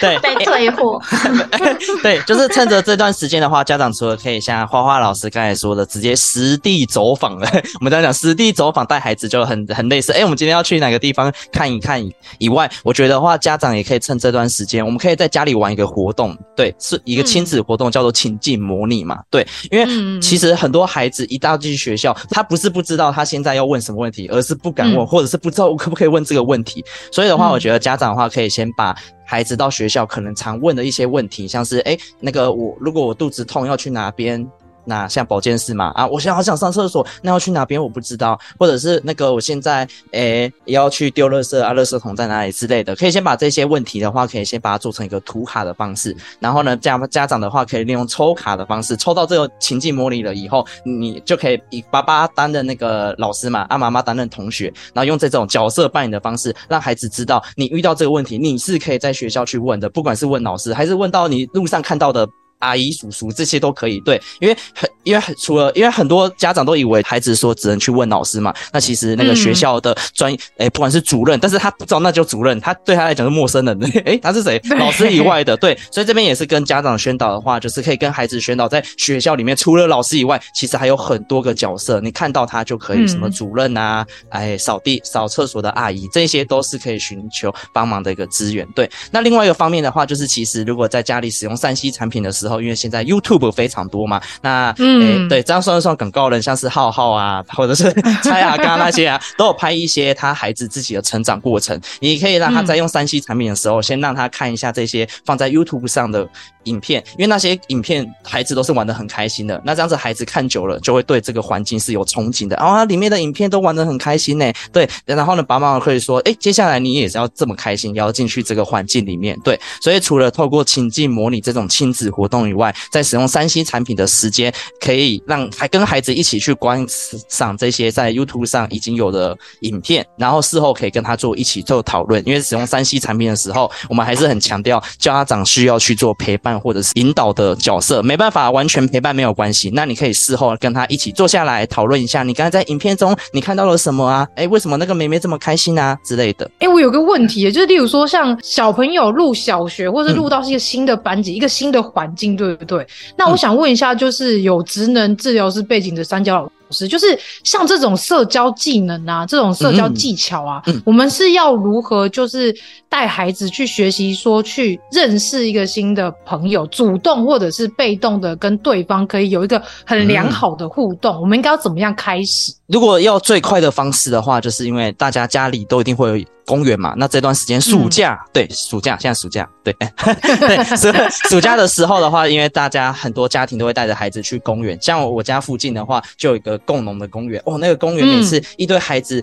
[0.18, 1.00] 对，被退货。
[2.02, 7.48] 对，就是趁着这段时间的话，家长除了可以像花花老师刚才说的，直接实地走访了。
[7.80, 10.12] 我们刚刚讲实地走访带孩子就很很类似。
[10.12, 12.02] 哎，我们今天要去哪个地方看一看
[12.38, 26.84] 以外，我觉得的话，家长也可以趁这段时间，我们可以在家里玩一个活动，对，是一个亲子活动，叫做情境模拟嘛，对，因为其实很多孩子一到进学校，他不是不知道他现在要问什么问题，而是不敢问，或者是不知道我可不可以问这个问题。
[27.10, 34.46] 所以的话，我觉得家长的话可以先把孩子到学校可能常问的一些问题，像是诶，那个我如果我肚子痛要去哪边？
[34.84, 62.28] 那像保健室嘛，啊，我现在好想上厕所，那要去哪边我不知道，或者是那个我现在诶、要去丢垃圾啊，垃圾桶在哪里之类的，可以先把这些问题的话，可以先把它做成一个图卡的方式，然后呢，家家长的话可以利用抽卡的方式，抽到这个情境模拟了以后，你就可以以爸爸担任那个老师嘛，啊妈妈担任同学，然后用这种角色扮演的方式，让孩子知道你遇到这个问题，你是可以在学校去问的，不管是问老师还是问到你路上看到的。
[62.60, 64.00] 阿姨、叔叔这些都可以。
[64.00, 73.78] 对，因为很因为除了因为很多家长都以为孩子说只能去问老师嘛，那其实那个学校的专诶、嗯欸，不管是主任，但是他不知道那就主任，他对他来讲是陌生人。
[74.04, 74.60] 诶、欸，他是谁？
[74.78, 75.56] 老师以外的。
[75.56, 88.66] 对，所以这边也是跟家长宣导的话，就是可以跟孩子宣导，在学校里面除了老师以外，其实还有很多个角色，你看到他就可以，什么主任啊，哎，扫地、扫厕所的阿姨，这些都是可以寻求帮忙的一个资源。
[88.74, 97.92] 对，那另外一个方面的话，就是其实如果在家里使用三 C 产品的时候，因为现在 YouTube 非常多嘛，那嗯，对，这样算一算广告人，像是浩浩啊，或者是
[98.24, 101.78] 蔡雅刚那些啊，都有拍一些他孩子自己的成长过程。
[101.98, 106.26] 你可以让他在用三 C 产品的时候，先让他看一下这些放在 YouTube 上的。
[106.64, 112.54] 影片，因为那些影片孩子都是玩的很开心的，那这样子孩子看久了就会对这个环境是有憧憬的。
[112.56, 114.86] 然后里面的影片都玩的很开心呢，对。
[115.06, 119.58] 然后呢，爸妈可以说，哎，接下来你也是要这么开心，要进去这个环境里面，对。
[119.80, 126.84] 所以除了透过情境模拟这种亲子活动以外，在使用 3C 产品的时间，可以让还跟孩子一起去观
[127.28, 132.22] 赏这些在 YouTube 上已经有的影片，然后事后可以跟他做一起做讨论。
[132.26, 136.50] 因为使用 3C 产品的时候，我们还是很强调家长需要去做陪伴。
[136.60, 144.26] 或者是引导的角色，没办法完全陪伴没有关系，那你可以事后跟他一起坐下来讨论一下，你刚才在影片中你看到了什么啊？
[144.34, 146.50] 哎，为什么那个妹妹这么开心啊之类的？
[146.58, 152.86] 哎，我有个问题，就是例如说像小朋友入小学，或者入到一个新的班级、一个新的环境，对不对？
[153.16, 160.76] 那我想问一下，就是有职能治疗师背景的三角老师，就是像这种社交技能啊，这种社交技巧啊，嗯。
[160.76, 162.54] 嗯、我们是要如何就是
[162.88, 172.52] 带孩子去学习，说去认识一个新的朋友，主动或者是被动的跟对方可以有一个很良好的互动，嗯、我们应该要怎么样开始？
[172.66, 180.94] 如果要最快的方式的话，就是因为大家家里都一定会有公园嘛，那这段时间暑假，嗯、对暑假，现在暑假，对，对，所以
[181.28, 189.22] 暑假的时候的话，因为大家很多家庭都会带着孩子去公园，像我家附近的话，就有一个共农的公园，哦，那个公园每次一堆孩子。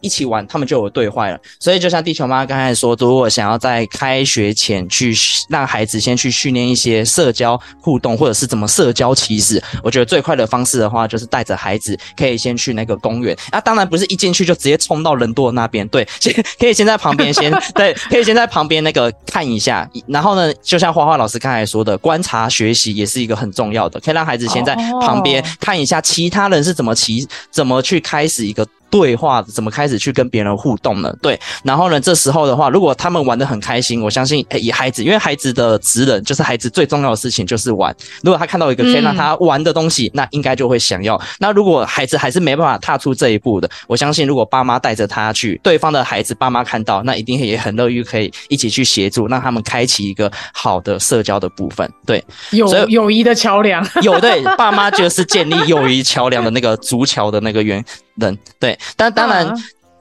[0.00, 1.38] 一起玩，他们就有对话了。
[1.58, 5.14] 所以就像地球妈刚才说，如果想要在开学前去
[5.48, 13.36] 让孩子先去训练一些社交互动，或者是怎么社交，其实我觉得最快的方式的话，就是带着孩子可以先去那个公园。
[13.50, 19.88] 啊，当然不是一进去就直接冲到人多的那边， 对，先可以先在旁边先对，可以先在旁边那个看一下。
[20.06, 28.66] 然后呢，就像花花老师刚才说的，观察学习也是一个很重要的，可以让孩子先在旁边看一下其他人是怎么骑，怎么去开始一个。
[28.90, 31.14] 对话怎么开始去跟别人互动呢？
[31.22, 37.94] 对，然后呢，这时候的话，如果他们玩的很开心，我相信，诶，以孩子，因为孩子的职能就是孩子最重要的事情就是玩。
[38.22, 41.20] 如果他看到一个可以让他玩的东西，嗯、那应该就会想要。
[41.38, 51.88] 那如果孩子还是没办法踏出这一步的，我相信，如果爸妈带着他去，对方的孩子爸妈看到，那一定也很乐于可以一起去协助，让他们开启一个好的社交的部分。
[52.04, 57.84] 对，友友谊的桥梁，有对，爸妈就是建立友谊桥梁的那个足桥的那个圆。
[58.20, 59.52] 人对，但当然，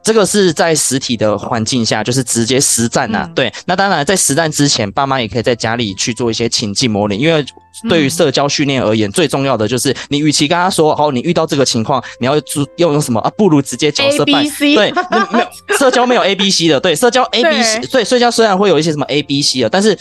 [0.03, 3.25] 这个是在实体的环境下，就是直接实战呐、啊。
[3.27, 7.45] 嗯、对，那当然在实战之前，爸妈也可以在家里去做一些情境模拟，因为
[7.87, 13.31] 对于社交训练而言，嗯、最重要的就是你与其跟他说，哦，你遇到这个情况，你要做要用什么啊？
[13.37, 14.53] 不如直接角色扮演。
[14.59, 14.91] 对，
[15.31, 19.97] 没有社交没有 A B C 的，对，社交 A B C，对，社交虽然会有一些什么 A B C 的，但是。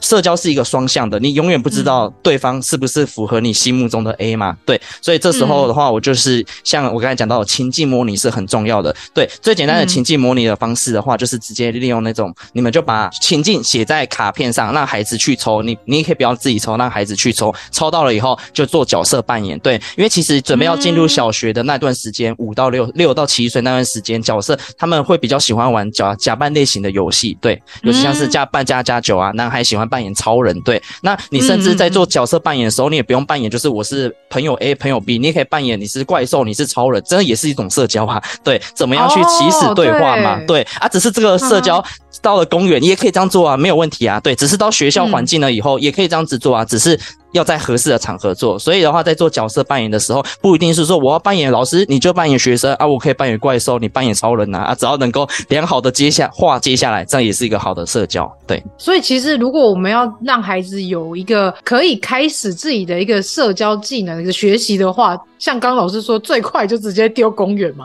[0.00, 4.56] 社交是一个双向的，你永远不知道对方是不是符合你心目中的 A 嘛？
[4.64, 8.94] 对，所以这时候的话，我就是像我刚才讲到的情境模拟是很重要的。
[9.12, 15.62] 对，最简单的情境模拟的方式的话，就是直接利用那种，你们就把情境写在卡片上，让孩子去抽。
[15.62, 17.52] 你你也可以不要自己抽，让孩子去抽。
[17.72, 19.58] 抽到了以后就做角色扮演。
[19.58, 27.36] 对，因为其实准备要进入小学的那段时间，五到六六到七岁那段时间，角色他们会比较喜欢玩假假扮类型的游戏。
[27.40, 29.87] 对，尤其像是加扮家家酒啊，男孩喜欢。
[29.88, 38.22] 扮演超人，对，那你甚至在做角色扮演的时候，你也不用扮演，就是我是朋友 A，朋友 B，你也可以扮演你是怪兽，你是超人，真的也是一种社交啊。
[38.44, 40.36] 对，怎么样去起始对话嘛？
[40.36, 41.82] 哦、对，对啊，只是这个社交
[42.20, 44.20] 到了公园，你也可以这样做啊，没有问题啊。
[44.20, 46.98] 对，只是到学校环境了以后，也可以这样子做啊，只是。
[47.32, 58.30] 要在合适的场合做，所以的话，在做角色扮演的时候，不一定是说我要扮演老师，你就扮演学生啊，我可以扮演怪兽，你扮演超人呐啊，只要能够良好的接下话接下来，这样也是一个好的社交。
[58.46, 67.84] 对，所以其实如果我们要让孩子有一个可以开始自己的一个社交技能的学习的话，像刚老师说，最快就直接丢公园嘛？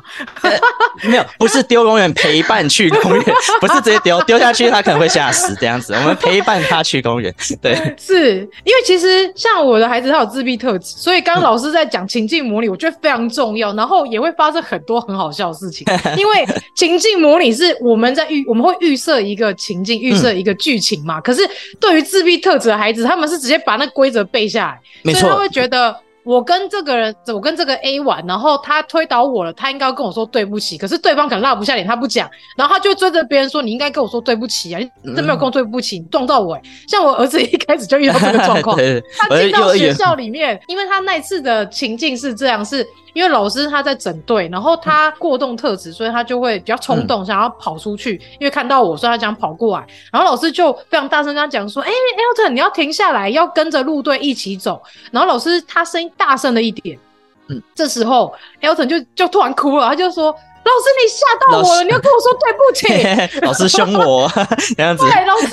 [1.04, 3.24] 没有，不是丢公园，陪伴去公园，
[3.60, 5.94] 不是直接丢丢下去，他可能会吓死这样子。
[5.94, 9.33] 我们陪伴他去公园，对， 是因为其实。
[9.36, 15.86] 像我的孩子他有自闭特质，所以刚刚老师在讲情境模拟，我觉得非常重要，然后也会发生很多很好笑的事情。
[16.18, 21.20] 因为情境模拟是我们在预，我们会预设一个情境，预设一个剧情嘛。
[21.22, 21.42] 可是
[21.80, 24.68] 对于自闭特质的孩子，他们是直接把那规则背下
[25.04, 25.96] 来，所以他会觉得。
[26.26, 30.78] 我跟这个人，我跟这个 A 玩，然后他推倒我了，他应该要跟我说对不起。
[30.78, 36.58] 可是对方可能拉不下脸，他不讲，然后他就追着别人说：“你应该跟我说对不起啊，你真没有跟我对不起，你撞到我。”
[36.88, 38.78] 像我儿子一开始就遇到这个状况，
[39.18, 42.88] 他进到学校里面，因为他那次的情境是这样是。
[43.14, 48.16] 因为老师他在整队，然后他过动特质，所以他就会比较冲动，想要跑出去。
[48.16, 49.86] 嗯、因为看到我，所以他想跑过来。
[50.12, 57.00] 然后老师就非常大声跟他讲说：“哎、欸，Elton，你要停下来，要跟着路队一起走。”然后老师他声音大声了一点。
[57.48, 60.36] 嗯，这时候 Elton 就就突然哭了，他就说。
[60.66, 61.84] 老师，你吓到我了！
[61.84, 63.40] 你要跟我说对不起。
[63.46, 64.30] 老师凶我
[64.76, 65.04] 这样子。
[65.04, 65.48] 对，老师，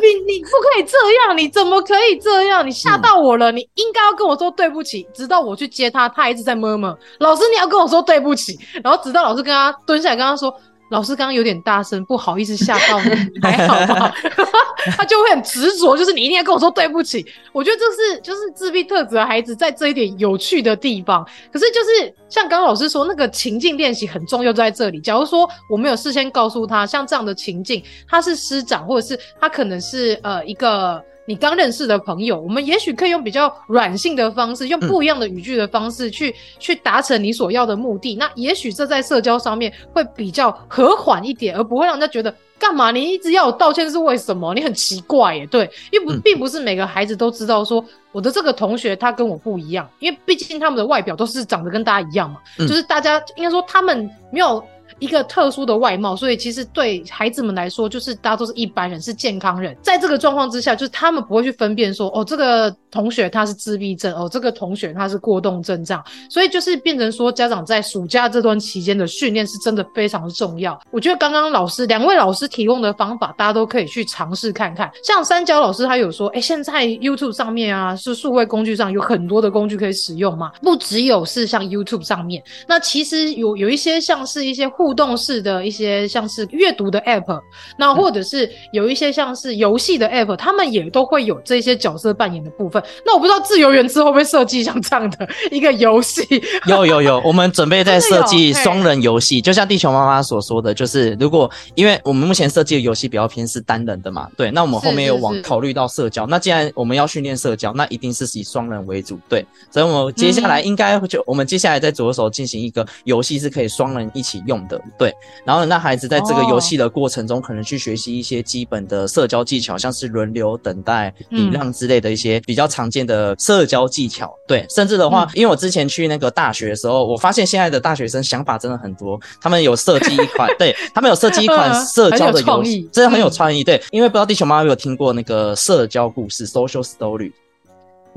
[0.00, 0.96] 你你 你不可以这
[1.26, 2.66] 样，你怎么可以这样？
[2.66, 5.06] 你吓到我了，嗯、你应该要跟我说对不起。
[5.14, 6.96] 直到我去接他，他一直在 murmur。
[7.18, 8.58] 老师，你要跟我说对不起。
[8.82, 10.54] 然后直到老师跟他蹲下来跟他说。
[10.90, 13.10] 老师刚刚有点大声，不好意思吓到你，
[13.42, 14.14] 还好吧？
[14.96, 17.24] 他就会很执着，就是你一定要跟我说对不起。
[17.52, 21.26] 我觉得这是就是自闭特质的孩子在这一点有趣的地方。
[21.52, 25.00] 可是就是像刚刚老师说，那个情境练习很重要，在这里。
[25.00, 31.02] 假如说我没有事先告诉他，像这样的情境，他是师长，或者是他可能是呃一个。
[31.26, 38.14] 你刚认识的朋友，我们也许可以用比较软性的方式，用不一样的语句的方式去、嗯、去达成你所要的目的。
[38.16, 44.54] 那也许这在社交上面会比较和缓一点，而不会让人家觉得干嘛你一直要我道歉是为什么？
[44.54, 54.62] 你很奇怪耶，对，因为不并不是每个孩子都知道说我的这个同学他跟我不一样，因为毕竟他们的外表都是长得跟大家一样嘛，嗯、就是大家应该说他们没有。
[54.98, 59.76] 一个特殊的外貌，所以其实对孩子们来说，就是大家都是一般人，是健康人。
[59.82, 66.04] 在这个状况之下，就是他们不会去分辨说，哦，这个同学他是自闭症，哦，这个同学他是过动症这样。
[66.28, 70.78] 所以就是变成说，家长在暑假这段期间的训练是真的非常的重要。
[70.90, 74.90] 我觉得刚刚老师两位老师提供的方法，大家都可以去尝试看看。
[75.02, 87.40] 像三角老师他有说，哎，现在 YouTube 上面啊，是数位工具上有很多的工具可以使用嘛，不只有是像 YouTube 上面，那其实有有一些像是一些互动式的一些像是阅读的 app，
[87.78, 92.82] 那或者是有一些像是游戏的 app，他们也都会有这些角色扮演的部分。
[93.06, 96.22] 那我不知道自由园之会不会设计像这样的一个游戏？
[96.66, 106.26] 有有有，我们准备在设计双人游戏，就像地球妈妈所说的，就是如果因为我们目前设计的游戏比较偏是单人的嘛，对，那我们后面有往考虑到社交。
[106.26, 109.44] 那既然我们要训练社交，那一定是以双人为主，对。
[109.70, 115.12] 所以我们接下来应该就、嗯、我们接下来在着手进行一个游戏，是可以双人一起用的，对。
[115.44, 124.34] 然后让孩子在这个游戏的过程中，可能去学习一些基本的社交技巧，像是轮流等待、礼让之类的一些比较常见的社交技巧。
[124.46, 133.62] 对，甚至的话，因为我之前去那个大学的时候，我发现现在的大学生想法真的很多，他们有设计一款， 对，他们有设计一款社交的游戏，真的很有创意。
[133.62, 137.32] 对，因为不知道地球妈妈有没有听过那个社交故事 （social story）。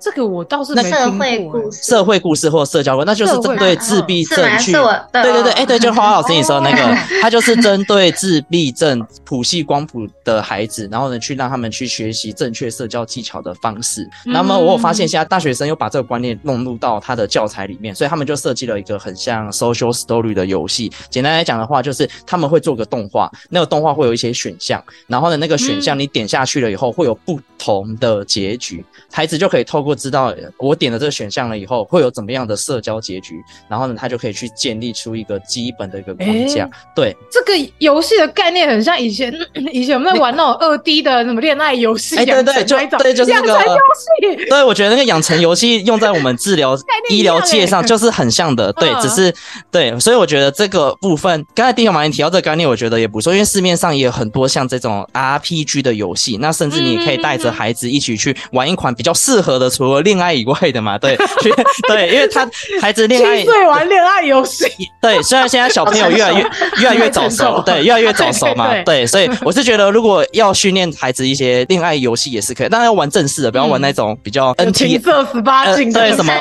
[0.02, 0.98] 这个我倒是没听过。
[1.00, 4.72] 社会故事、社会故事或社交故事，那就是针对自闭症去。
[4.72, 14.08] 对对对，哎，对，就花花老师你说的那个， 他就是针对自闭症谱系光谱的孩子，然后呢，去让他们去学习正确社交技巧的方式。
[14.26, 20.92] 那么我有发现，现在大学生又把这个观念弄入到他的教材里面，所以他们就设计了一个很像 social story 的游戏。
[21.10, 29.87] 简单来讲的话，就是他们会做个动画，那个动画会有一些选项，然后呢，那个选项你点下去了以后，会有不同的结局，孩子就可以透过。
[29.87, 36.66] 如果知道我点了这个选项了以后会有怎么样的社交结局，然后呢，他就可以去建立出一个基本的一个框架。
[36.66, 39.34] 欸、对，这个游戏的概念很像以前
[39.72, 42.18] 以前我们在玩那种二 D 的什么恋爱游戏。
[42.18, 44.46] 哎，对对，就对，就是那个养成游戏。
[44.50, 46.78] 对，我觉得那个养成游戏用在我们治疗
[47.10, 48.74] 医疗界上就是很像的。
[48.74, 49.34] 对，只是
[49.72, 59.70] 对，所以我觉得这个部分，刚才丁小马你提到这个概念，我觉得也不错，因为市面上也有很多像这种 RPG 的游戏，那甚至你也可以带着孩子一起去玩一款比较适合的。
[59.78, 61.16] 除了恋爱以外的嘛，对，
[61.88, 62.50] 对，因为他
[62.82, 64.66] 孩子恋爱，七岁玩恋爱游戏，
[65.00, 66.44] 对，虽然现在小朋友越来越
[66.80, 76.34] 越来越早熟， 对，越来越早熟嘛，对，所以我是觉得，如果要训练孩子一些恋爱游戏也是可以，当然要玩正式的，不要玩那种比较 N T 色十八禁，对，什么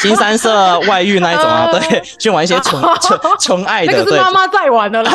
[0.00, 5.12] 新三色外遇那一种啊，对，去玩一些纯纯纯爱的，那个是妈妈在玩的啦，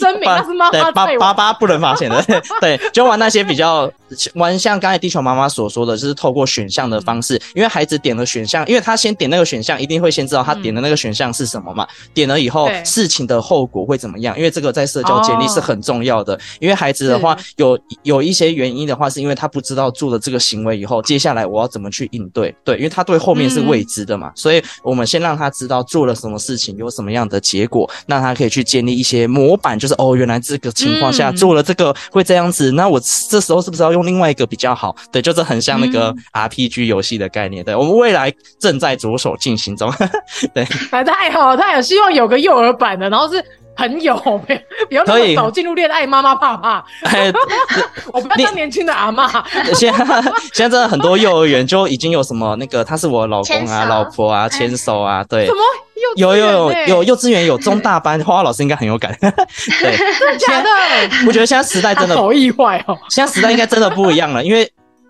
[0.00, 2.24] 声明那是妈妈在玩，爸爸爸不能发现的，
[2.60, 3.88] 对，就玩那些比较
[4.34, 6.44] 玩像刚才地球妈妈所说的，就是透过。
[6.56, 11.84] 选项的方式，因为孩子点了选项，因为他先点那个选项，一定会先知道他点的那个选项是什么嘛。
[11.84, 14.36] 嗯、点了以后，事情的后果会怎么样？
[14.38, 16.34] 因为这个在社交建立是很重要的。
[16.34, 22.54] 哦、因为孩子的话，有有一些原因的话，是因为他不知道做了这个行为以后，接下来我要怎么去应对？
[22.64, 34.94] 对，因为他对后面是未知的嘛，嗯、所以我们先让他知道做了什么事情，有什么样的结果，那他可以去建立一些模板，就是哦，原来这个情况下做了这个会这样子，嗯、那我这时候是不是要用另外一个比较好？
[35.12, 36.14] 对，就是很像那个
[36.46, 37.64] RPG 游戏的概念。
[37.64, 39.92] 对，我们未来正在着手进行中。
[40.54, 43.44] 对，啊，太好了，太好，希望有个幼儿版的，然后是。
[43.78, 44.16] 朋友，
[44.88, 46.82] 不要那么早进入恋爱，妈妈怕怕。
[48.10, 49.28] 我不要当年轻的阿嬷。
[49.74, 50.22] 现在
[50.54, 55.44] 现在真的很多幼儿园就已经有什么那个，他是我老公啊、老婆啊，牵手啊，对。
[55.44, 55.58] 什么？
[56.16, 59.14] 有有有有幼稚园有中大班，花花老师应该很有感。
[59.20, 60.70] 对，真的假的？
[61.26, 62.96] 我觉得现在时代真的好意外哦。
[63.10, 64.66] 现在时代应该真的不一样了，因为。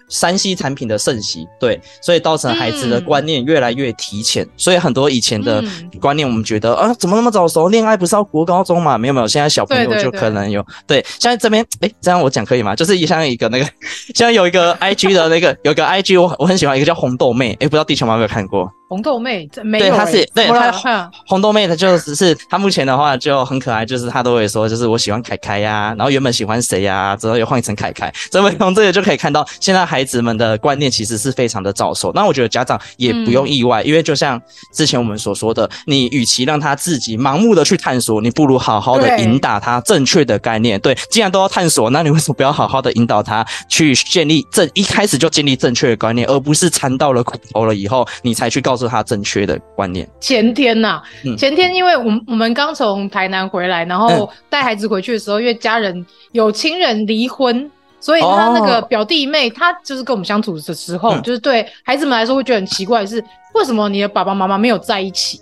[0.09, 5.63] 三 C 产品的盛行，对，所以造成孩子的观念越来越提前，嗯、所以很多以前的
[6.01, 7.69] 观念，我们觉得、嗯、啊，怎么那么早熟？
[7.69, 8.97] 恋爱不是要国高中嘛？
[8.97, 10.65] 没有没有，现在小朋友就可能有。
[10.87, 12.77] 对，现在这边，哎、欸，这样我讲可以吗？
[12.77, 13.65] 就是像一个那个，
[14.15, 18.71] 现在有一个 IG 的那个，有个 IG 我我很喜欢，一个叫红豆妹，哎、欸，不知道地球妈有没有看过？
[18.89, 19.91] 红豆妹，这没有、欸。
[19.91, 28.13] 对，她是对她红豆妹，她就只是她目前的话就很可爱，就是她都会说，就是我喜欢凯凯呀，然后原本喜欢谁呀，之后又换成凯凯。
[28.31, 32.13] 所以从这个就可以看到，现在孩子们的观念其实是非常的早熟。
[32.15, 34.41] 那我觉得家长也不用意外，嗯、因为就像
[34.73, 40.81] 之前我们所说的，你与其让他自己盲目的去探索，你不如好好的引导他正确的概念。
[40.81, 49.59] 对，对，既然都要探索，那你为什么不要好好的引导他去建立正一开始就建立正确的观念，而不是尝到了苦头了以后，你才去告诉他正确的。
[49.75, 50.09] 观念。
[50.21, 57.71] 前天呐、啊，嗯、前天因为我们我们刚从台南回来，然后带孩子回去的时候，因为家人有亲人离婚，
[58.01, 63.23] 所以他那个表弟妹，他就是跟我们相处的时候，嗯、就是对孩子们来说会觉得很奇怪的是，
[63.55, 65.41] 为什么你的爸爸妈妈没有在一起？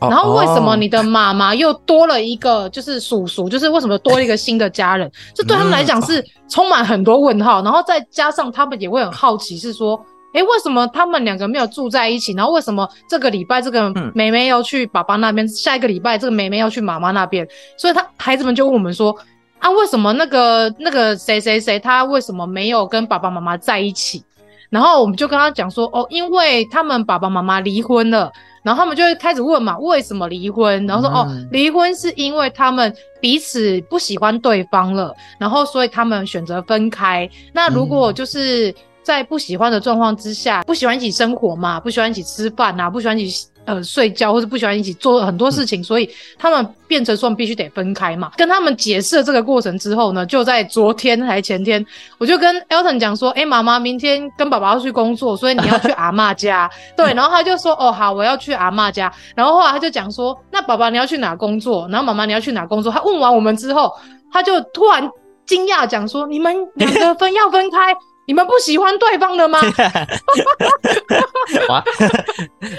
[0.00, 3.48] 然后为什么你的妈妈又多了一个就是叔叔？
[3.48, 5.10] 就是为什么多了一个新的家人？
[5.34, 10.00] 这对他们来讲是充满很多问号，然后再加上他们也会很好奇，是说。
[10.34, 12.32] 哎、欸，为什么他们两个没有住在一起？
[12.32, 17.46] 然后为什么这个礼拜这个妹妹要去爸爸那边，嗯、下一个礼拜这个妹妹要去妈妈那边？
[17.76, 19.14] 所以他孩子们就问我们说：
[19.58, 24.24] 啊，为什么那个那个谁谁谁他为什么没有跟爸爸妈妈在一起？
[24.70, 28.32] 然后我们就跟他讲说：哦，因为他们爸爸妈妈离婚了。
[28.62, 30.86] 然后他们就会开始问嘛，为什么离婚？
[30.86, 37.28] 然后说：哦，离婚是因为他们彼此不喜欢对方了，然后所以他们选择分开。
[37.52, 38.74] 那如果就是。
[39.02, 48.32] 在不喜欢的状况之下，不喜欢一起生活嘛，不喜欢一起吃饭啊，不喜欢一起呃睡觉，或者不喜欢一起做很多事情，嗯、所以他们变成说必须得分开嘛。
[48.36, 51.84] 跟他们解释了这个过程之后呢，就在昨天还前天，
[52.18, 56.70] 我就跟 Elton 讲说，哎、欸，妈妈明天跟爸爸要去工作，所以你要去阿嬷家。
[56.96, 59.12] 对，然后他就说，哦，好，我要去阿嬷家。
[59.34, 61.88] 然后后来他就讲说，那爸爸你要去哪工作？
[61.88, 62.92] 然后妈妈你要去哪工作？
[62.92, 63.92] 他问完我们之后，
[64.32, 65.08] 他就突然
[65.46, 67.78] 惊讶讲说，你们两个分要分开。
[68.26, 69.60] 你们不喜欢对方的吗？
[71.68, 71.82] 哇，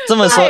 [0.08, 0.44] 这么说，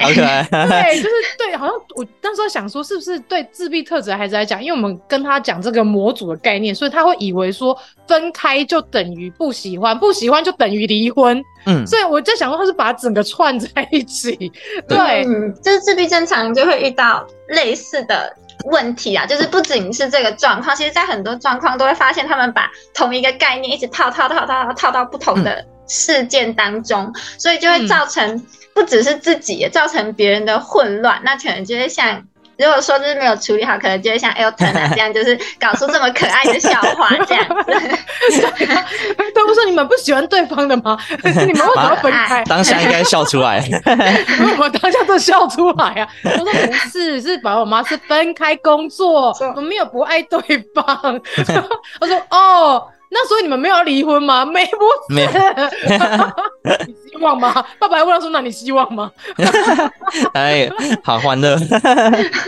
[0.00, 0.46] 好可爱。
[0.50, 11.42] 对，就是对，好像我当时想说，是不是对自闭特质的孩子来讲，因为我们跟他讲这个模组的概念，所以他会以为说分开就等于不喜欢，不喜欢就等于离婚。
[11.66, 14.50] 嗯，所以我在想说，他是把整个串在一起。
[14.88, 15.24] 对，
[15.62, 18.34] 就是自闭症常就会遇到类似的。
[18.64, 31.20] 问题啊，就是不仅是这个状况，其实在很多状况都会发现，他们把同一个概念一直套套套套套套到不同的事件当中，嗯、所以就会造成不只是自己，也造成别人的混乱。
[31.24, 32.24] 那可能就会像。
[32.58, 37.72] 如果说就是没有处理好，可能就会像 Elton 啊 这样，就是搞出这么可爱的笑话这样子。
[39.34, 40.96] 都不是你们不喜欢对方的吗？
[41.24, 42.44] 你们为什么要分开？
[42.44, 43.62] 当下应该笑出来。
[44.58, 46.08] 我当下都笑出来啊！
[46.24, 50.40] 我说不是，是爸爸妈妈是分开工作，我没有不爱对
[50.74, 51.20] 方。
[52.00, 52.86] 我说哦。
[53.14, 54.42] 那所以你们没有要离婚吗？
[54.46, 55.20] 没不是，
[56.88, 57.52] 你希望吗？
[57.78, 59.12] 爸爸还问他说：“那你希望吗？”
[60.32, 60.66] 哎，
[61.04, 61.56] 好欢乐，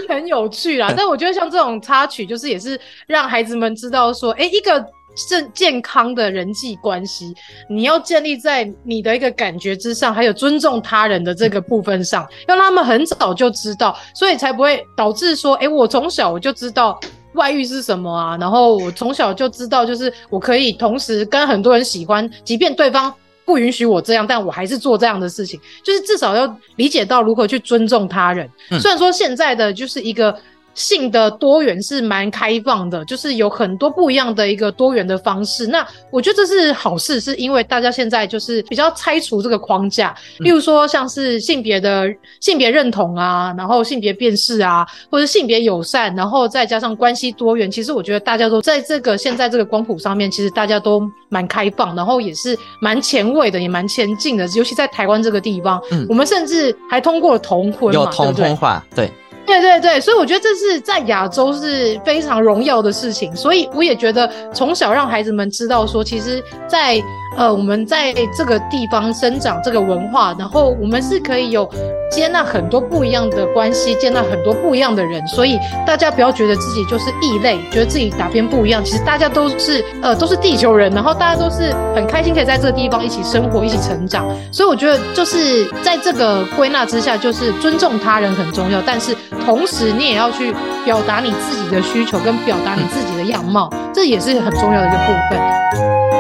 [0.08, 0.92] 很有趣啦。
[0.96, 4.82] 但我觉得像这种插曲，就是也是让孩子们知道说，哎、欸，一个
[5.28, 7.34] 正健康的人际关系，
[7.68, 16.98] 你要建立在你的一个感觉之上，还有尊重他人的这个部分上，要让他们很早就知道，所以才不会导致说，哎、欸，我从小我就知道。
[17.34, 18.36] 外遇是什么啊？
[18.40, 23.12] 然后我从小就知道，就是我可以同时跟很多人喜欢，即便对方
[23.44, 25.60] 不允许我这样，但我还是做这样的事情。
[25.82, 28.48] 就是至少要理解到如何去尊重他人。
[28.70, 30.34] 嗯、虽然说现在的就是一个
[30.74, 35.66] 性的多元是蛮开放的，就是有很多不一样的一个多元的方式。
[35.66, 42.08] 那我觉得这是好事，是因为大家现在就是比较拆除这个框架，例如说像是性别的
[42.40, 47.70] 性别认同啊，然后性别辨识啊，或者性别友善，然后再加上关系多元。
[47.70, 54.46] 其实我觉得大家都在这个现在这个光谱上面，其实大家都蛮开放，然后也是蛮前卫的，也蛮前进的。
[54.56, 59.10] 尤其在台湾这个地方，嗯，我们甚至还通过了同婚嘛，有同婚化，对。
[59.46, 67.00] 对对对，所以我觉得这是在亚洲是非常荣耀的事情，所以我也觉得从小让孩子们知道说，其实在，
[67.36, 71.68] 呃我们在这个地方生长这个文化，然后我们是可以有
[72.10, 89.14] 接纳很多不一样的关系，接纳很多不一样的人，所以大家不要觉得自己就是异类，觉得自己哪边不一样，其实大家都是呃都是地球人，然后大家都是很开心可以在这个地方一起生活，一起成长，所以我觉得就是在这个归纳之下，就是尊重他人很重要，但是。
[89.44, 96.13] 同时，你也要去表达你自己的需求，跟表达你自己的样貌，这也是很重要的一个部分。